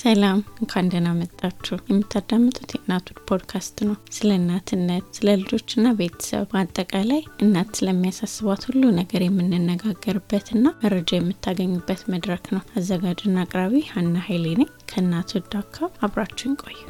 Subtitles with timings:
[0.00, 7.72] ሰላም እንኳን ደህና መጣችሁ። የምታዳምጡት የእናቱን ፖድካስት ነው። ስለ እናትነት፣ ስለ ልጆችና ቤተሰብ በአጠቃላይ እናት
[7.78, 15.76] ስለሚያሳስቧት ሁሉ ነገር የምንነጋገርበትና መረጃ የምታገኙበት መድረክ ነው። አዘጋጅና አቅራቢ ሀና ኃይሌ ነኝ። ከእናቱ ዳካ
[16.00, 16.80] አብራችን ቆዩ።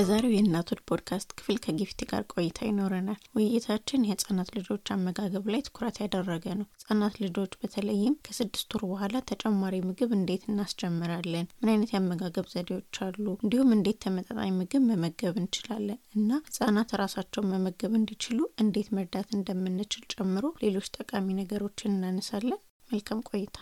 [0.00, 6.44] በዛሬው የእናቱን ፖድካስት ክፍል ከጊፍቲ ጋር ቆይታ ይኖረናል። ውይይታችን የህጻናት ልጆች አመጋገብ ላይ ትኩረት ያደረገ
[6.60, 13.00] ነው። ህጻናት ልጆች በተለይም ከስድስት ወር በኋላ ተጨማሪ ምግብ እንዴት እናስጀምራለን፣ ምን አይነት የአመጋገብ ዘዴዎች
[13.06, 20.06] አሉ፣ እንዲሁም እንዴት ተመጣጣኝ ምግብ መመገብ እንችላለን እና ህጻናት ራሳቸውን መመገብ እንዲችሉ እንዴት መርዳት እንደምንችል
[20.14, 23.58] ጨምሮ ሌሎች ጠቃሚ ነገሮችን እናነሳለን። መልካም ቆይታ።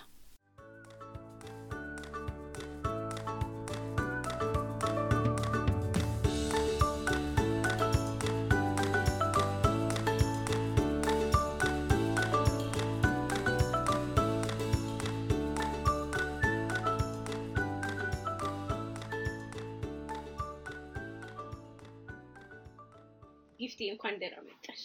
[23.78, 24.80] ጊፍቲ እንኳን ደህና መጣሽ።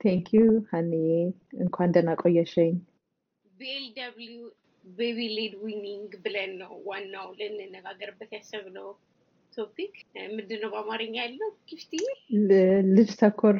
[0.00, 1.10] thank you ሀኒዬ፣
[1.64, 2.72] እንኳን ደህና ቆየሽኝ።
[3.54, 4.46] BLW
[4.84, 8.88] baby led weaning ብለን ነው ዋናው ልንነጋገርበት ያሰብነው
[9.52, 9.94] topic
[10.32, 11.92] ምንድን ነው በአማርኛ ያለው ጊፍቲ?
[12.42, 12.58] ል-
[12.96, 13.56] ልጅ ተኮር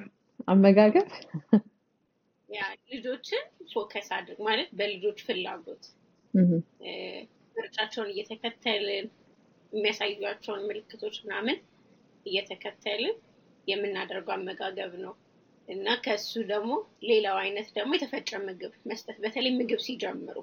[0.48, 1.08] አመጋገብ
[2.48, 5.84] ያ ልጆችን focus አድርግ ማለት በልጆች ፍላጎት
[7.56, 9.06] ምርጫቸውን እየተከተልን
[9.72, 11.58] የሚያሳዩቸውን ምልክቶች ምናምን
[12.26, 13.14] እየተከተልን
[13.68, 15.12] የምናደርገው አመጋገብ ነው
[15.68, 16.72] እና ከሱ ደግሞ
[17.10, 20.36] ሌላው አይነት ደግሞ የተፈጨ ምግብ መስጠት በተለይ ምግብ ሲጀምሩ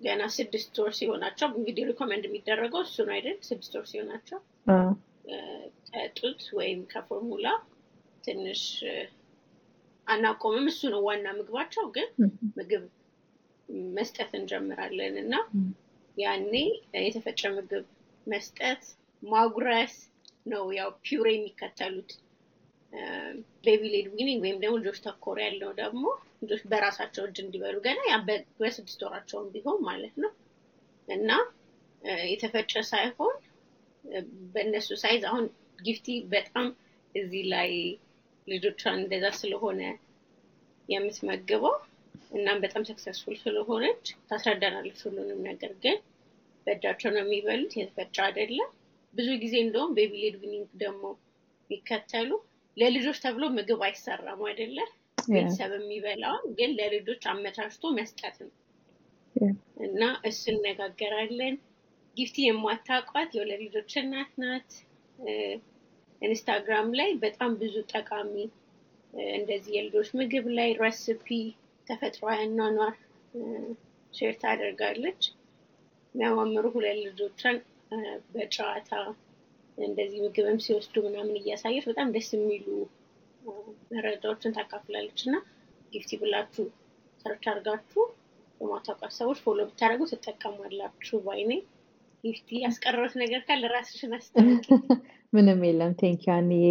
[0.00, 3.36] ገና ስድስት ወር ሲሆናቸው እንግዲህ recommend የሚደረገው እሱ ነው አይደል?
[3.48, 4.38] ስድስት ወር ሲሆናቸው
[5.88, 7.46] ከጡት ወይም ከፎርሙላ
[8.24, 8.62] ትንሽ
[10.06, 12.08] አናቆምም። እሱ ነው ዋና ምግባቸው፣ ግን
[12.58, 12.84] ምግብ
[13.94, 15.34] መስጠት እንጀምራለን እና
[16.16, 16.52] ያኔ
[17.00, 17.86] የተፈጨ ምግብ
[18.26, 18.82] መስጠት
[19.22, 19.94] ማጉረስ
[20.46, 22.10] ነው ያው puree የሚከተሉት።
[23.64, 26.04] baby led weaning ወይም ደግሞ ልጆች ተኮር ያለው ደግሞ
[26.42, 28.16] ልጆች በራሳቸው እጅ እንዲበሉ ገና ያ
[28.60, 30.32] በስድስት ወራቸውን ቢሆን ማለት ነው።
[31.08, 31.30] እና
[32.28, 33.34] የተፈጨ ሳይሆን
[34.54, 35.44] በእነሱ size አሁን
[35.78, 36.66] ጊፍቲ በጣም
[37.14, 37.70] እዚህ ላይ
[38.46, 39.80] ልጆቿን እንደዛ ስለሆነ
[40.88, 41.74] የምትመግበው
[42.36, 45.96] እናም በጣም successful ስለሆነች ታስረዳናለች ሁሉንም ነገር ግን።
[46.66, 48.70] በእጃቸው ነው የሚበሉት የተፈጨ አይደለም
[49.16, 51.02] ብዙ ጊዜ እንደውም baby led weaning ደግሞ
[51.70, 52.30] የሚከተሉ
[52.76, 54.78] ለልጆች ተብሎ ምግብ አይሰራም አይደለ?
[55.28, 58.52] ቤተሰብ የሚበላውን ግን ለልጆች አመቻችቶ መስጠት ነው።
[59.86, 61.54] እና እሱ እነጋገራለን
[62.16, 64.70] ጊፍቲ የማታውቋት የሁለት ልጆች እናት ናት።
[66.22, 68.34] ኢንስታግራም ላይ በጣም ብዙ ጠቃሚ
[69.34, 71.26] እንደዚህ የልጆች ምግብ ላይ recipe
[71.86, 72.94] ተፈጥሯዊ አኗኗር
[74.12, 75.22] share ታደርጋለች።
[76.14, 77.56] የሚያማምሩ ሁለት ልጆቿን
[78.34, 78.90] በጨዋታ
[79.78, 82.66] እንደዚህ ምግብም ሲወስዱ ምናምን እያሳየች በጣም ደስ የሚሉ
[83.92, 85.36] መረጃዎችን ታካፍላለች እና
[85.92, 86.64] ጊፍቲ ብላችሁ
[87.24, 88.02] search አድርጋችሁ
[88.60, 91.50] የማታውቋት ሰዎች follow ብታደርጉ ትጠቀማላችሁ በዓይኔ
[92.24, 94.66] ጊፍቲ ያስቀረሁት ነገር ካለ ራስሽን አስታውቂ
[95.32, 95.92] ምንም የለም።
[96.28, 96.66] ሀኒዬ።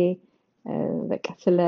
[0.65, 0.73] እ፣
[1.11, 1.59] በቃ ስለ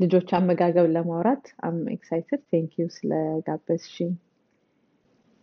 [0.00, 4.12] ልጆች አመጋገብ ለማውራት I'm excited። Thank you ስለጋበዝሽኝ።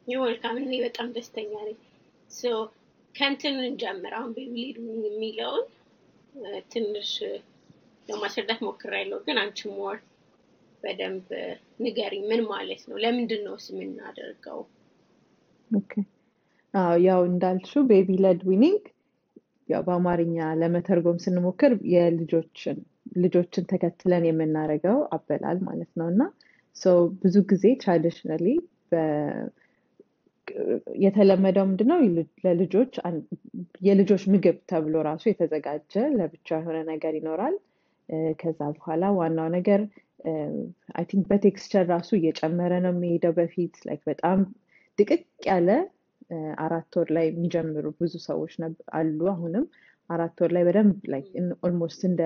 [0.07, 1.77] You're welcome እኔ በጣም ደስተኛ ነኝ
[3.15, 5.65] so ከንትን እንጀምር። አሁን baby led የሚለውን
[6.71, 7.11] ትንሽ
[8.07, 9.97] ለማስረዳት ሞክሬያለሁ ግን አንቺ more
[10.83, 11.27] በደንብ
[11.83, 12.97] ንገሪ ምን ማለት ነው?
[13.03, 14.59] ለምንድን ነው ስ የምናደርገው
[17.05, 18.83] ያው እንዳልሽው baby led weaning
[19.69, 22.77] ያው በአማርኛ ለመተርጎም ስንሞክር የልጆችን
[23.17, 26.21] ልጆችን ተከትለን የምናደርገው አበላል ማለት ነው። እና
[27.21, 28.45] ብዙ ጊዜ traditionally
[31.03, 31.99] የተለመደው ምንድነው
[32.45, 32.93] ለልጆች
[33.87, 37.55] የልጆች ምግብ ተብሎ ራሱ የተዘጋጀ ለብቻ የሆነ ነገር ይኖራል።
[38.39, 39.81] ከዛ በኋላ ዋናው ነገር
[40.95, 44.39] I think በ texture ራሱ እየጨመረ ነው የሚሄደው። በፊት like በጣም
[44.99, 45.69] ድቅቅ ያለ
[46.63, 48.53] አራት ወር ላይ የሚጀምሩ ብዙ ሰዎች
[48.99, 49.65] አሉ። አሁንም
[50.09, 51.27] አራት ወር ላይ በደንብ like
[51.67, 52.21] almost እንደ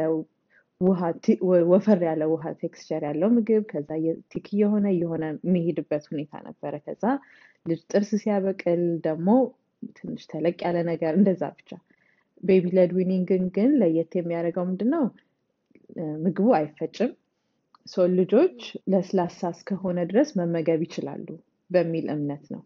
[1.69, 3.89] ወፈር ያለ ውሃ texture ያለው ምግብ ከዛ
[4.31, 7.03] thick እየሆነ እየሆነ የሚሄድበት ሁኔታ ነበረ። ከዛ
[7.65, 9.29] ልጅ ጥርስ ሲያበቅል ደግሞ
[9.97, 11.69] ትንሽ ተለቅ ያለ ነገር እንደዛ ብቻ።
[12.44, 15.03] baby led weaning ን ግን ለየት የሚያደርገው ምንድነው
[15.95, 17.11] እ፣ ምግቡ አይፈጭም።
[17.85, 18.57] ሰው ልጆች
[18.91, 21.27] ለስላሳ እስከሆነ ድረስ መመገብ ይችላሉ
[21.69, 22.61] በሚል እምነት ነው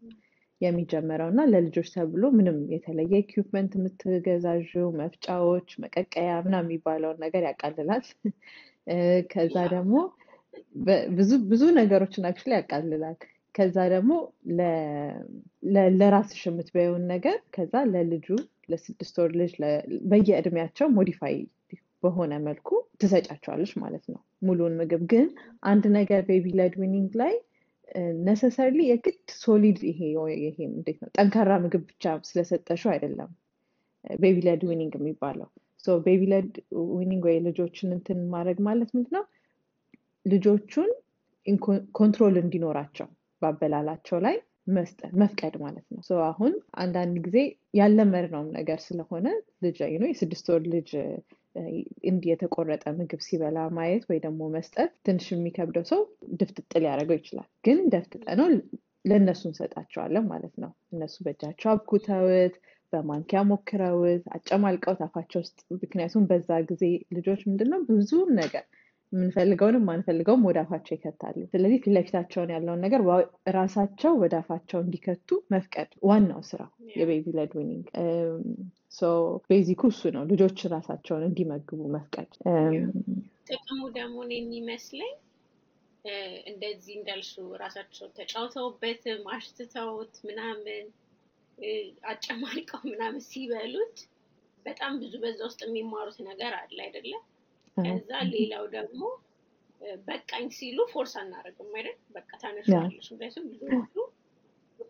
[0.61, 8.03] የሚጀመረው እና ለልጆች ተብሎ ምንም የተለየ equipment የምትገዛዥው መፍጫዎች፣ መቀቀያ ምናምን የሚባለውን ነገር ያቃልላል።
[9.31, 9.95] ከዛ ደግሞ
[11.17, 13.17] ብዙ ብዙ ነገሮችን actually ያቃልላል።
[13.55, 14.11] ከዛ ደግሞ
[15.99, 18.27] ለራስሽ የምትበይውን ነገር ከዛ ለልጁ
[18.71, 19.53] ለስድስት ወር ልጅ
[20.11, 21.35] በየእድሜያቸው modify
[22.03, 22.69] በሆነ መልኩ
[23.01, 25.27] ትሰጫቸዋለች ማለት ነው ሙሉውን ምግብ። ግን
[25.69, 27.33] አንድ ነገር baby led weaning ላይ
[28.25, 29.99] necessarily የግድ solid ይሄ
[30.41, 33.31] ይሄ እንዴት ነው ጠንካራ ምግብ ብቻ ስለሰጠሽው አይደለም
[34.19, 35.49] baby led weaning የሚባለው።
[36.05, 36.51] baby led
[36.93, 39.23] weaning ወይ ልጆችን እንትን ማድረግ ማለት ምንድነው
[40.25, 40.91] ልጆቹን
[41.97, 43.07] control እንዲኖራቸው
[43.43, 44.35] ባበላላቸው ላይ
[45.17, 46.53] መፍቀድ ማለት ነው። አሁን
[46.83, 47.37] አንዳንድ ጊዜ
[47.79, 49.25] ያለመድነውም ነገር ስለሆነ
[49.65, 50.91] ልጅ ነው የስድስት ወር ልጅ
[52.09, 56.01] እንዲህ የተቆረጠ ምግብ ሲበላ ማየት ወይ ደግሞ መስጠት ትንሽ የሚከብደው ሰው
[56.39, 58.47] ድፍጥጥ ሊያደርገው ይችላል። ግን ደፍጥጠ ነው
[59.05, 62.55] ለእነሱ እንሰጣቸዋለን ማለት ነው። እነሱ በእጃቸው አብኩተውት
[62.93, 66.83] በማንኪያ ሞክረውት አጨማልቀውት አፋቸው ውስጥ ምክንያቱም በዛ ጊዜ
[67.15, 68.65] ልጆች ምንድነው ብዙ ነገር
[69.13, 73.01] የምንፈልገውንም ማንፈልገውም ወደ አፋቸው ይከታሉ። ስለዚህ ፊት ለፊታቸውን ያለውን ነገር
[73.57, 76.61] ራሳቸው ወደ አፋቸው እንዲከቱ መፍቀድ ዋናው ስራ
[76.93, 77.87] የ baby led weaning።
[79.49, 82.31] basicኩ እሱ ነው፣ ልጆች ራሳቸውን እንዲመግቡ መፍቀድ።
[83.49, 85.13] ጥቅሙ ደግሞ የሚመስለኝ
[86.49, 90.85] እንደዚህ እንዳልሽው ራሳቸው ተጫውተውበትም አሽትተውት ምናምን
[92.11, 93.97] አጨማልቀው ምናምን ሲበሉት
[94.65, 97.23] በጣም ብዙ በዛ ውስጥ የሚማሩት ነገር አለ አይደለም።
[97.77, 99.01] ከዛ ሌላው ደግሞ
[100.07, 101.95] በቃኝ ሲሉ force አናደርግም አይደል?
[102.15, 103.95] በቃ ታነሻለሽ። ምክንያቱም ብዙዎቹ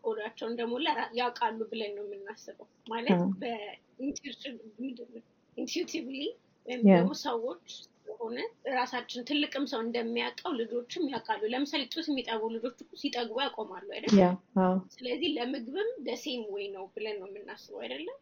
[0.03, 0.87] ሆዳቸው እንደሞላ
[1.19, 3.09] ያውቃሉ ብለን ነው የምናስበው። ማለት
[3.41, 6.19] በ intuitively
[6.67, 7.65] ወይም ደግሞ ሰዎች
[8.19, 8.37] ሆነ
[8.75, 14.13] ራሳችን ትልቅም ሰው እንደሚያውቀው ልጆችም ያውቃሉ። ለምሳሌ ጡት የሚጠቡ ልጆች ሲጠግቡ ያቆማሉ አይደል?
[14.95, 18.17] ስለዚህ ለምግብም the same way ነው ብለን ነው የምናስበው አይደለም?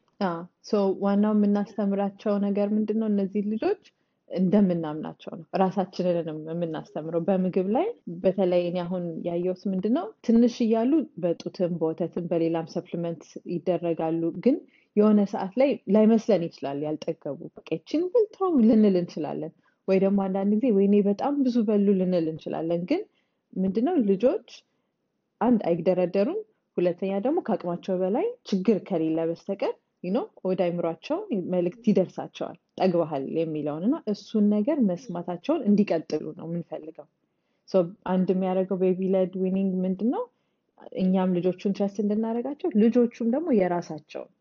[1.04, 3.07] ዋናው የምናስተምራቸው ነገር ምንድን ነው?
[3.14, 3.84] እነዚህ ልጆች
[4.31, 7.88] እንደምናምናቸው ነው ራሳችንንም የምናስተምረው በምግብ ላይ።
[8.24, 10.92] በተለይ እኔ አሁን ያየሁት ምንድን ነው ትንሽ እያሉ
[11.24, 13.24] በጡትም በወተትም በሌላም supplement
[13.56, 14.57] ይደረጋሉ። ግን
[14.95, 17.39] የሆነ ሰዓት ላይ ላይመስለን ይችላል ያልጠገቡ
[17.74, 19.54] ይችን በልተው ልንል እንችላለን።
[19.88, 23.01] ወይ ደግሞ አንዳንድ ጊዜ ወይኔ በጣም ብዙ በሉ ልንል እንችላለን። ግን
[23.54, 24.50] ምንድነው ልጆች
[25.42, 26.39] አንድ አይግደረደሩም፣
[26.78, 29.74] ሁለተኛ ደግሞ ከአቅማቸው በላይ ችግር ከሌለ በስተቀር
[30.04, 31.18] no ወደ አይምሯቸው
[31.53, 37.07] መልእክት ይደርሳቸዋል ጠግበሃል የሚለውን እና እሱን ነገር መስማታቸውን እንዲቀጥሉ ነው የምንፈልገው።
[38.12, 40.24] አንድ የሚያደርገው baby led weaning ምንድን ነው
[41.01, 44.31] እኛም ልጆቹን trust እንድናደርጋቸው ልጆቹም ደግሞ የራሳቸውን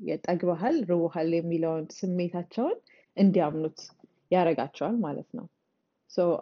[0.00, 2.76] የጠግበሃል ርቦሃል የሚለውን ስሜታቸውን
[3.16, 3.78] እንዲያምኑት
[4.30, 5.46] ያደርጋቸዋል ማለት ነው።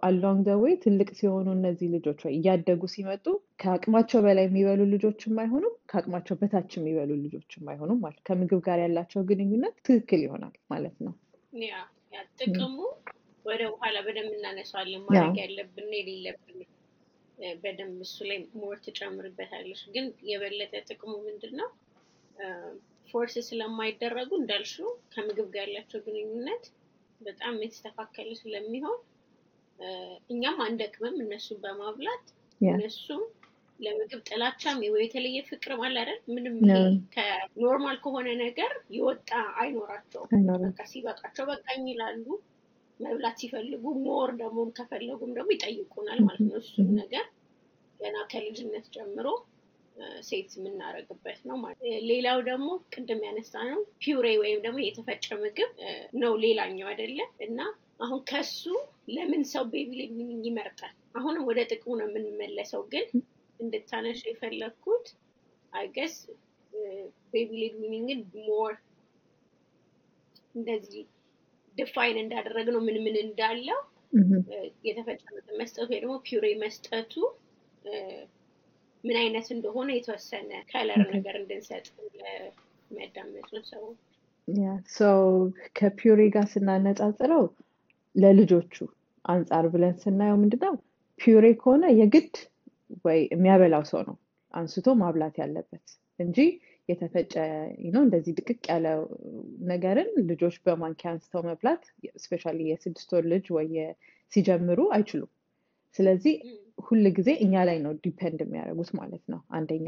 [0.07, 3.25] along the way ትልቅ ሲሆኑ እነዚህ ልጆች ወይ እያደጉ ሲመጡ
[3.61, 9.75] ከአቅማቸው በላይ የሚበሉ ልጆችም አይሆኑም፣ ከአቅማቸው በታች የሚበሉ ልጆችም አይሆኑም ማለት ከምግብ ጋር ያላቸው ግንኙነት
[9.81, 11.15] ትክክል ይሆናል ማለት ነው።
[11.65, 11.75] ያ
[12.41, 12.77] ጥቅሙ
[13.45, 16.61] ወደ በኋላ በደንብ እናነሳዋለን። ማድረግ ያለብን የሌለብን
[17.59, 21.69] በደንብ እሱ ላይ more ትጨምርበታለች። ግን የበለጠ ጥቅሙ ምንድን ነው?
[23.09, 26.65] force ስለማይደረጉ እንዳልሽው ከምግብ ጋር ያላቸው ግንኙነት
[27.21, 28.99] በጣም የተስተካከለ ስለሚሆን
[30.31, 32.25] እኛም አንደክምም እነሱን በማብላት
[32.61, 33.23] እነሱም
[33.79, 36.21] ለምግብ ጥላቻም ወይ የተለየ ፍቅር አለ አይደል?
[36.35, 36.55] ምንም
[37.15, 40.31] ከ normal ከሆነ ነገር የወጣ አይኖራቸውም።
[40.65, 42.25] በቃ ሲበቃቸው በቃኝ ይላሉ።
[43.01, 47.27] መብላት ሲፈልጉ more ደግሞ ከፈለጉም ደግሞ ይጠይቁናል ማለት ነው። እሱን ነገር
[48.01, 49.27] ገና ከልጅነት ጀምሮ
[50.27, 55.71] set የምናደርግበት ነው ማለት ሌላው ደግሞ ቅድም ያነሳነው puree ወይም ደግሞ የተፈጨ ምግብ
[56.21, 57.61] ነው ሌላኛው አይደለም እና
[58.01, 58.63] አሁን ከሱ
[59.09, 59.93] ለምን ሰው baby
[60.47, 60.95] ይመርጣል?
[61.15, 63.07] አሁንም ወደ ጥቅሙ ነው የምንመለሰው፣ ግን
[63.61, 65.07] እንድታነሽ የፈለግኩት
[65.73, 66.15] I guess
[67.33, 67.51] baby
[67.83, 68.75] weaning ን more
[70.55, 71.05] እንደዚህ
[71.77, 73.81] define እንዳደረግነው ምን ምን እንዳለው
[74.87, 77.15] የተፈጨ ምግብ መስጠቱ ወይ ደግሞ puree መስጠቱ
[79.05, 81.85] ምን አይነት እንደሆነ የተወሰነ color ነገር እንድንሰጥ
[82.19, 83.99] ለሚያዳምጡ ሰዎች።
[84.97, 85.21] ሰው
[85.79, 87.45] ከ puree ጋር ስናነጻጽረው
[88.17, 88.75] ለልጆቹ
[89.25, 90.75] አንጻር ብለን ስናየው ምንድነው
[91.21, 92.35] puree ከሆነ የግድ
[93.07, 94.17] ወይ የሚያበላው ሰው ነው
[94.55, 95.87] አንስቶ ማብላት ያለበት
[96.19, 96.39] እንጂ
[96.89, 97.33] የተፈጨ
[97.95, 98.87] ነው እንደዚህ ድቅቅ ያለ
[99.71, 101.83] ነገርን ልጆች በማንኪያ አንስተው መብላት
[102.25, 103.71] especially የስድስት ልጅ ወይ
[104.33, 105.31] ሲጀምሩ አይችሉም።
[105.97, 106.35] ስለዚህ
[106.87, 109.87] ሁል ጊዜ እኛ ላይ ነው depend የሚያደርጉት ማለት ነው አንደኛ።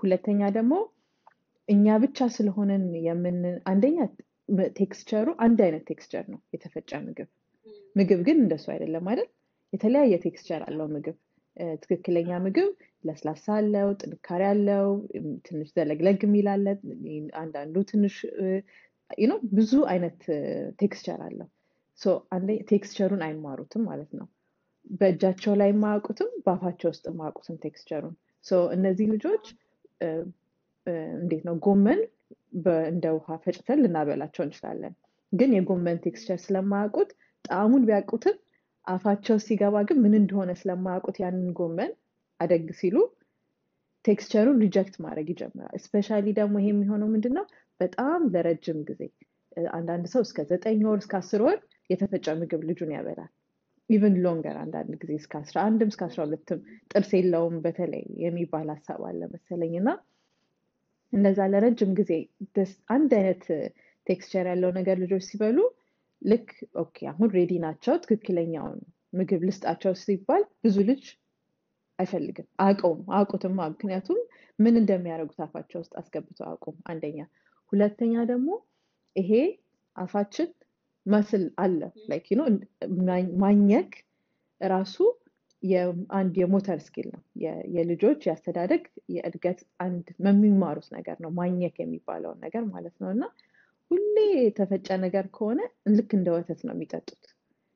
[0.00, 0.74] ሁለተኛ ደግሞ
[1.68, 3.38] እኛ ብቻ ስለሆነን የምን
[3.70, 3.98] አንደኛ
[4.78, 7.28] texture ሩ አንድ አይነት texture ነው የተፈጨ ምግብ።
[7.96, 9.28] ምግብ ግን እንደሱ አይደለም አይደል?
[9.72, 11.16] የተለያየ texture አለው ምግብ።
[11.82, 12.68] ትክክለኛ ምግብ
[13.04, 14.86] ለስላሳ አለው፣ ጥንካሬ አለው፣
[15.46, 16.66] ትንሽ ዘለግለግ የሚል አለ፣
[17.40, 18.16] አንዳንዱ ትንሽ
[19.26, 20.20] ነው። ብዙ አይነት
[20.80, 21.48] texture አለው።
[22.70, 24.26] texture ሩን አይማሩትም ማለት ነው።
[24.98, 28.14] በእጃቸው ላይ የማያውቁትም በአፋቸው ውስጥ የማያውቁትም ቴክስቸሩን
[28.74, 29.44] እነዚህ ልጆች
[31.16, 32.00] እንዴት ነው ጎመን
[32.88, 34.94] እንደ ውሃ ፈጭተን ልናበላቸው እንችላለን።
[35.32, 37.10] ግን የጎመን texture ስለማያውቁት
[37.44, 38.36] ጣዕሙን ቢያውቁትም
[38.86, 41.90] አፋቸው ሲገባ ግን ምን እንደሆነ ስለማያውቁት ያንን ጎመን
[42.40, 42.96] አደግ ሲሉ
[44.04, 47.44] texture ሩን reject ማድረግ ይጀምራል። especially ደግሞ ይሄ የሚሆነው ምንድን ነው
[47.80, 49.02] በጣም ለረጅም ጊዜ
[49.74, 51.58] አንዳንድ ሰው እስከ ዘጠኝ ወር እስከ አስር ወር
[51.90, 53.30] የተፈጨ ምግብ ልጁን ያበላል።
[53.90, 56.58] even longer አንዳንድ ጊዜ እስከ አስራ አንድም እስከ አስራ ሁለትም
[56.90, 59.90] ጥርስ የለውም በተለይ የሚባል ሀሳብ አለ መሰለኝ እና
[61.12, 62.12] እንደዛ ለረጅም ጊዜ
[62.90, 63.44] አንድ አይነት
[64.06, 65.58] texture ያለው ነገር ልጆች ሲበሉ
[66.22, 66.48] ልክ
[66.82, 68.78] okay አሁን ready ናቸው ትክክለኛውን
[69.12, 71.04] ምግብ ልስጣቸው ሲባል ብዙ ልጅ
[71.98, 74.18] አይፈልግም አያውቀውም አያውቁትም። ምክንያቱም
[74.58, 77.18] ምን እንደሚያደርጉት አፋቸው ውስጥ አስገብተው አያውቁም። አንደኛ።
[77.72, 78.48] ሁለተኛ ደግሞ
[79.16, 79.30] ይሄ
[79.96, 80.48] አፋችን
[81.06, 82.26] muscle አለ። like
[83.42, 83.90] ማኘክ
[84.60, 84.96] ራሱ
[86.16, 87.22] አንድ የ motor skill ነው።
[87.76, 88.82] የልጆች የአስተዳደግ
[89.14, 93.24] የእድገት አንድ የሚማሩት ነገር ነው። ማኘክ የሚባለውን ነገር ማለት ነው። እና
[93.90, 95.60] ሁሌ የተፈጨ ነገር ከሆነ
[95.96, 97.24] ልክ እንደ ወተት ነው የሚጠጡት።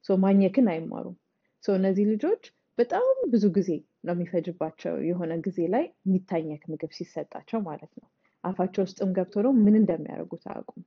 [0.05, 1.17] ማኘክን አይማሩም።
[1.62, 2.45] እነዚህ ልጆች
[2.79, 3.71] በጣም ብዙ ጊዜ
[4.07, 8.09] ነው የሚፈጅባቸው የሆነ ጊዜ ላይ የሚታኘክ ምግብ ሲሰጣቸው ማለት ነው።
[8.45, 10.85] አፋቸው ውስጥም ገብቶ ነው ምን እንደሚያደርጉት አያውቁም።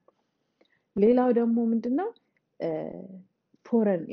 [0.95, 2.09] ሌላው ደግሞ ምንድነው
[3.65, 4.03] foreign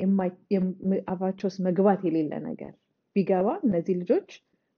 [1.07, 2.73] አፋቸው ውስጥ መግባት የሌለ ነገር
[3.15, 4.29] ቢገባ እነዚህ ልጆች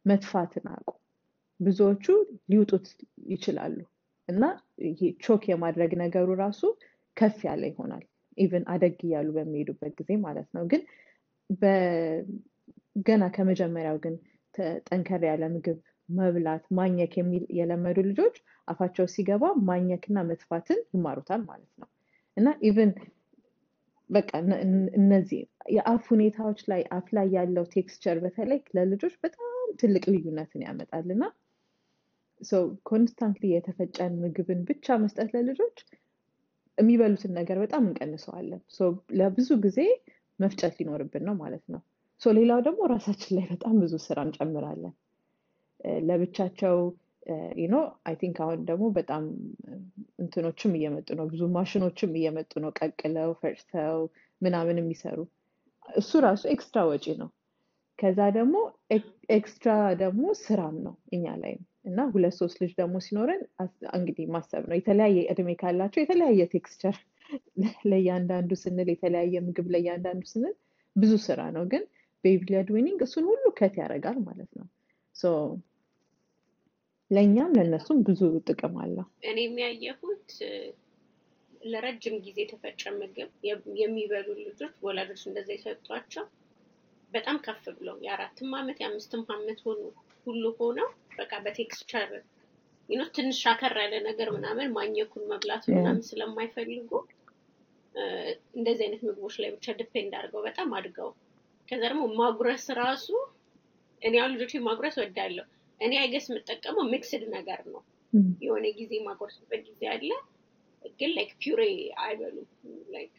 [0.06, 0.96] መትፋትን አያውቁ።
[1.60, 2.06] ብዙዎቹ
[2.52, 2.88] ሊውጡት
[3.32, 3.78] ይችላሉ።
[4.30, 4.44] እና
[5.26, 6.62] choke የማድረግ ነገሩ ራሱ
[7.18, 8.04] ከፍ ያለ ይሆናል።
[8.38, 10.82] even አደግ እያሉ በሚሄዱበት ጊዜ ማለት ነው። ግን
[13.06, 14.16] ገና ከመጀመሪያው ግን
[14.88, 15.78] ጠንከር ያለ ምግብ
[16.10, 17.14] መብላት ማኘክ
[17.58, 18.36] የለመዱ ልጆች
[18.68, 21.90] አፋቸው ሲገባ ማኘክና መትፋትን ይማሩታል ማለት ነው።
[22.38, 22.92] እና even
[24.10, 24.30] በቃ
[25.00, 25.42] እነዚህ
[25.76, 31.24] የአፍ ሁኔታዎች ላይ አፍ ላይ ያለው texture በተለይ ለልጆች በጣም ትልቅ ልዩነትን ያመጣል። እና
[32.90, 35.78] constantly የተፈጨን ምግብን ብቻ መስጠት ለልጆች
[36.78, 38.62] የሚበሉትን ነገር በጣም እንቀንሰዋለን።
[39.20, 39.80] ለብዙ ጊዜ
[40.40, 41.82] መፍጨት ሊኖርብን ነው ማለት ነው።
[42.22, 44.94] ሌላው ደግሞ ራሳችን ላይ በጣም ብዙ ስራ እንጨምራለን።
[46.08, 46.78] ለብቻቸው
[47.68, 49.24] no I think አሁን ደግሞ በጣም
[50.20, 53.98] እንትኖችም እየመጡ ነው። ብዙ ማሽኖችም እየመጡ ነው። ቀቅለው ፈጭተው
[54.42, 55.18] ምናምን የሚሰሩ።
[55.96, 57.30] እሱ ራሱ extra ወጪ ነው።
[58.00, 58.56] ከዛ ደግሞ
[59.30, 59.72] extra
[60.02, 63.42] ደግሞ ስራም ነው እኛ ላይም። እና ሁለት ሶስት ልጅ ደግሞ ሲኖረን
[63.94, 66.96] እንግዲህ ማሰብ ነው። የተለያየ እድሜ ካላቸው የተለያየ texture
[67.92, 70.56] ለእያንዳንዱ ስንል የተለያየ ምግብ ለእያንዳንዱ ስንል
[70.96, 71.84] ብዙ ስራ ነው። ግን
[72.24, 72.46] baby
[72.76, 74.68] weaning እሱን ሁሉ cut ያደርጋል ማለት ነው
[77.16, 80.30] ለእኛም ለእነሱም ብዙ ጥቅም አለው። እኔ የማየሁት
[81.66, 83.30] ለረጅም ጊዜ የተፈጨ ምግብ
[83.80, 86.26] የሚበሉ ልጆች ወላጆች እንደዛ የሰጧቸው
[87.12, 89.82] በጣም ከፍ ብለው የአራትም አመት የአምስትም አመት ሆኑ
[90.28, 92.10] ሁሉ ሆነው በቃ በ texture
[92.90, 96.92] you know ትንሽ አከር ያለ ነገር ምናምን ማኘኩን መብላት ምናምን ስለማይፈልጉ
[98.56, 101.10] እንደዚህ አይነት ምግቦች ላይ ብቻ depend አድርገው በጣም አድገው።
[101.68, 103.08] ከዛ ደግሞ ማጉረስ ራሱ
[104.02, 105.46] እኔ አሁን ልጆች ማጉረስ ወዳለሁ
[105.82, 107.82] እኔ I guess የምጠቀመው mixed ነገር ነው።
[108.44, 110.10] የሆነ ጊዜ ማጎርስበት ጊዜ አለ
[111.00, 111.62] ግን like puree
[112.04, 112.48] አይበሉም።
[112.94, 113.16] like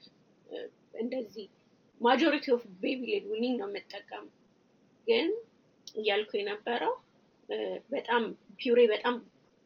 [1.00, 1.46] እንደዚህ
[2.00, 4.24] majority of baby led weaning ነው የምጠቀሙ
[5.06, 5.28] ግን
[5.96, 6.94] እያልኩ የነበረው
[7.92, 8.22] በጣም
[8.60, 9.16] puree በጣም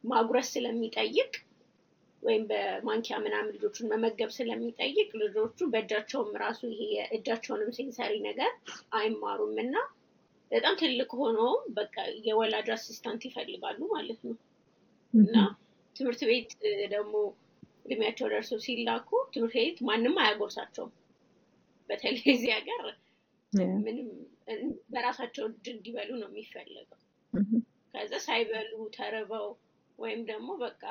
[0.05, 1.33] ማጉረስ ስለሚጠይቅ
[2.23, 8.51] ወይም በማንኪያ ምናምን ልጆቹን መመገብ ስለሚጠይቅ ልጆቹ በእጃቸውም ራሱ ይሄ የእጃቸውንም sensory ነገር
[8.99, 9.75] አይማሩም እና
[10.51, 11.41] በጣም ትልቅ ሆኖ
[11.77, 14.37] በቃ የወላጅ assistant ይፈልጋሉ ማለት ነው።
[15.15, 15.37] እና
[15.97, 16.51] ትምህርት ቤት
[16.93, 17.15] ደግሞ
[17.87, 20.93] እድሜያቸው ደርሶ ሲላኩ ትምህርት ቤት ማንም አያጎርሳቸውም።
[21.91, 22.83] በተለይ እዚህ ሀገር
[23.85, 24.09] ምንም
[24.93, 27.01] በራሳቸው እጅ እንዲበሉ ነው የሚፈለገው።
[27.95, 29.49] ከዛ ሳይበሉ ተርበው
[29.99, 30.83] ወይም ደግሞ በቃ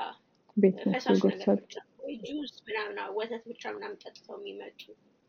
[0.87, 4.81] ፈሳሽ ነገር ብቻ ወይ ጁስ ምናምን ወተት ብቻ ምናምን ጠጥተው የሚመጡ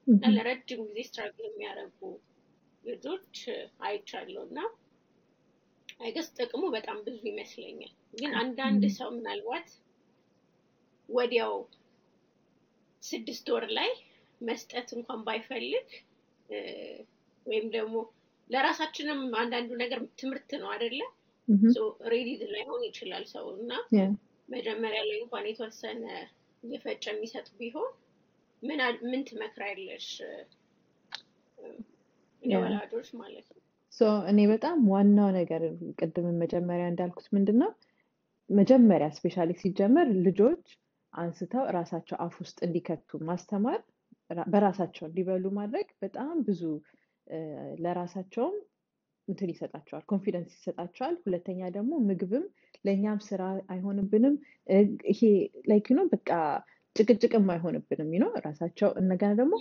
[0.07, 2.01] እና ለረጅም ጊዜ struggle የሚያደርጉ
[2.85, 3.37] ልጆች
[3.87, 4.59] አይቻለሁ እና
[6.01, 9.69] I guess ጥቅሙ በጣም ብዙ ይመስለኛል። ግን አንዳንድ ሰው ምናልባት
[11.09, 11.55] ወዲያው
[13.03, 13.91] ስድስት ወር ላይ
[14.41, 15.89] መስጠት እንኳን ባይፈልግ
[17.47, 17.95] ወይም ደግሞ
[18.51, 21.01] ለራሳችንም አንዳንዱ ነገር ትምህርት ነው አደለ
[22.13, 23.71] ሬዲ ላይሆን ይችላል ሰው እና
[24.49, 26.05] መጀመሪያ ላይ እንኳን የተወሰነ
[26.63, 27.91] እየፈጨ የሚሰጥ ቢሆን
[29.05, 30.09] ምን ትመክራለሽ
[32.43, 33.59] ለወላጆች ማለት ነው
[34.31, 35.63] እኔ በጣም ዋናው ነገር
[36.01, 37.71] ቅድምን መጀመሪያ እንዳልኩት ምንድን ነው
[38.51, 40.65] መጀመሪያ specially ሲጀመር ልጆች
[41.13, 43.81] አንስተው ራሳቸው አፍ ውስጥ እንዲከቱ ማስተማር
[44.47, 46.63] በራሳቸው እንዲበሉ ማድረግ በጣም ብዙ
[47.83, 48.57] ለራሳቸውም
[49.29, 52.45] እንትን ይሰጣቸዋል፣ confidence ይሰጣቸዋል። ሁለተኛ ደግሞ ምግብም
[52.85, 53.43] ለእኛም ስራ
[53.73, 54.35] አይሆንብንም።
[55.13, 55.21] ይሄ
[55.71, 56.31] like ነው በቃ
[56.97, 59.55] ጭቅጭቅም አይሆንብንም። ነው ራሳቸው እንደገና ደግሞ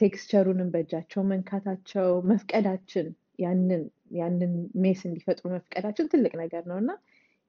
[0.00, 3.06] texture ኡንም በእጃቸው መንካታቸው መፍቀዳችን
[3.44, 3.82] ያንን
[4.18, 6.90] ያንን mess እንዲፈጥሩ መፍቀዳችን ትልቅ ነገር ነው። እና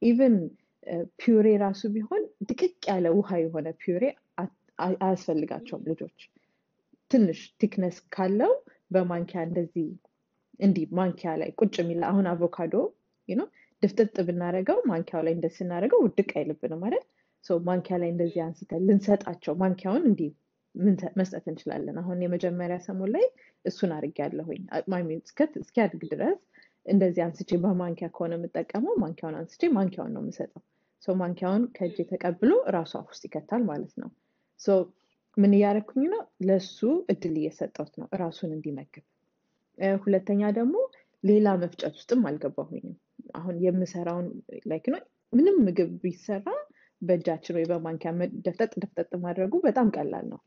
[0.02, 0.38] even
[1.20, 4.04] puree ራሱ ቢሆን ድቅቅ ያለ ውሃ የሆነ puree
[4.80, 6.18] አያስፈልጋቸውም ልጆች።
[7.12, 8.54] ትንሽ thickness ካለው
[8.94, 9.88] በማንኪያ እንደዚህ
[10.60, 12.74] እንዲህ ማንኪያ ላይ ቁጭ የሚል አሁን አቮካዶ
[13.84, 17.04] ድፍጥጥ ብናደረገው ማንኪያው ላይ እንደዚህ ስናደረገው ውድቅ አይልብንም አይደል
[17.66, 20.32] ማንኪያ ላይ እንደዚህ አንስተን ልንሰጣቸው ማንኪያውን እንዲህ
[21.20, 23.26] መስጠት እንችላለን። አሁን የመጀመሪያ ሰሞን ላይ
[23.66, 24.62] እሱን አድርጌያለሁኝ።
[25.62, 26.40] እስኪያድግ ድረስ
[26.86, 30.64] እንደዚህ አንስቼ በማንኪያ ከሆነ የምጠቀመው ማንኪያውን አንስቼ ማንኪያውን ነው የምሰጠው።
[31.18, 34.10] ማንኪያውን ከእጅ ተቀብሎ እራሱ አፍ ውስጥ ይከታል ማለት ነው።
[35.38, 36.22] ምን እያደረኩኝ ነው?
[36.48, 36.78] ለሱ
[37.12, 39.04] እድል እየሰጠሁት ነው እራሱን እንዲመግብ።
[40.04, 40.76] ሁለተኛ ደግሞ
[41.24, 42.96] ሌላ መፍጨት ውስጥም አልገባሁኝም።
[43.36, 44.28] አሁን የምሰራውን
[44.72, 45.02] like ነው
[45.34, 46.48] ምንም ምግብ ቢሰራ
[47.02, 48.12] በእጃችን ወይ በማንኪያ
[48.46, 50.40] ደፍጠጥ ደፍጠጥ ማድረጉ በጣም ቀላል ነው።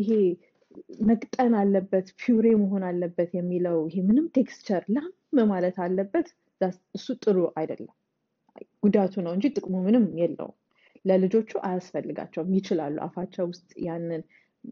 [0.00, 0.10] ይሄ
[1.08, 5.08] መቅጠን አለበት puree መሆን አለበት የሚለው ይሄ ምንም texture ላም
[5.50, 6.28] ማለት አለበት
[6.94, 7.94] እሱ ጥሩ አይደለም።
[8.84, 10.56] ጉዳቱ ነው እንጂ ጥቅሙ ምንም የለውም።
[11.04, 14.22] ለልጆቹ አያስፈልጋቸውም። ይችላሉ። አፋቸው ውስጥ ያንን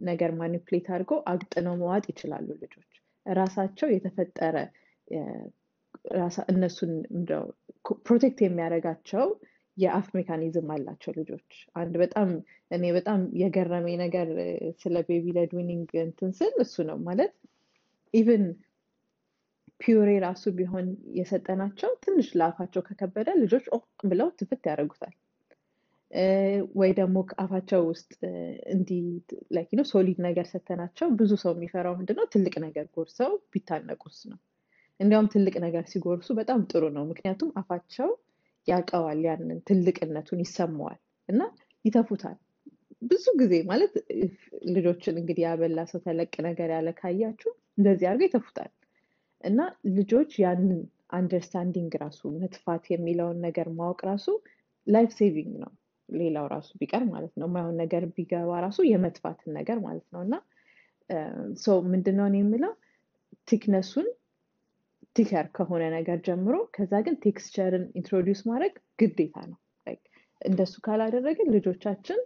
[0.02, 2.90] ነገር manipulate አድርገው አቅጥነው መዋጥ ይችላሉ ልጆች
[3.26, 4.56] ራሳቸው የተፈጠረ
[6.52, 6.92] እነሱን
[8.06, 9.24] protect የሚያደርጋቸው
[9.76, 12.28] የአፍ mechanism አላቸው ልጆች። አንድ በጣም
[12.70, 14.28] እኔ በጣም የገረመኝ ነገር
[14.80, 15.26] ስለ baby
[15.58, 17.34] weaning እንትን ስል እሱ ነው ማለት
[18.14, 18.44] even
[19.80, 23.78] puree ራሱ ቢሆን የሰጠናቸው ትንሽ ለአፋቸው ከከበደ ልጆች ኦ
[24.10, 25.14] ብለው ትፍት ያደርጉታል።
[26.76, 28.12] ወይ ደግሞ አፋቸው ውስጥ
[28.74, 29.04] እንዲህ
[29.56, 34.38] like solid ነገር ሰጥተናቸው ብዙ ሰው የሚፈራው ምንድነው ትልቅ ነገር ጎርሰው ቢታነቁስ ነው።
[35.00, 38.10] እንዲያውም ትልቅ ነገር ሲጎርሱ በጣም ጥሩ ነው። ምክንያቱም አፋቸው
[38.68, 40.98] ያውቀዋል ያንን ትልቅነቱን ይሰማዋል
[41.28, 41.40] እና
[41.84, 42.36] ይተፉታል።
[43.02, 43.94] ብዙ ጊዜ ማለት
[44.74, 48.70] ልጆችን እንግዲህ ያበላ ሰው ተለቅ ነገር ያለ ካያችሁ እንደዚህ አድርገው ይተፉታል
[49.44, 49.58] እና
[49.96, 50.78] ልጆች ያንን
[51.16, 54.26] understanding ራሱ መትፋት የሚለውን ነገር ማወቅ ራሱ
[54.86, 55.72] life saving ነው።
[56.08, 60.34] ሌላው ራሱ ቢቀር ማለት ነው የማይሆን ነገር ቢገባ ራሱ የመትፋትን ነገር ማለት ነው እና
[61.88, 62.72] ምንድነው የምለው
[63.48, 64.06] thickness ኡን
[65.16, 69.58] thicker ከሆነ ነገር ጀምሮ ከዛ ግን texture ን introduce ማድረግ ግዴታ ነው።
[70.40, 72.18] እንደሱ ካላደረግን ልጆቻችን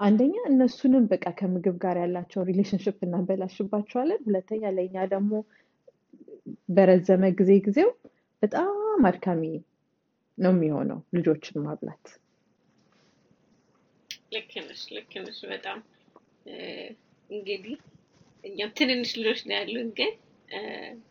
[0.00, 5.32] አንደኛ እነሱንም በቃ ከምግብ ጋር ያላቸውን relationship እናበላሽባቸዋለን። ሁለተኛ ለእኛ ደግሞ
[6.68, 7.90] በረዘመ ጊዜ ጊዜው
[8.42, 8.74] በጣም
[9.08, 9.42] አድካሚ
[10.38, 12.06] ነው የሚሆነው ልጆችን ማብላት።
[14.34, 14.50] ልክ
[15.20, 15.78] ነሽ፣ በጣም
[17.30, 17.76] እንግዲህ
[18.44, 20.12] እኛም ትንንሽ ልጆች ነው ያሉን ግን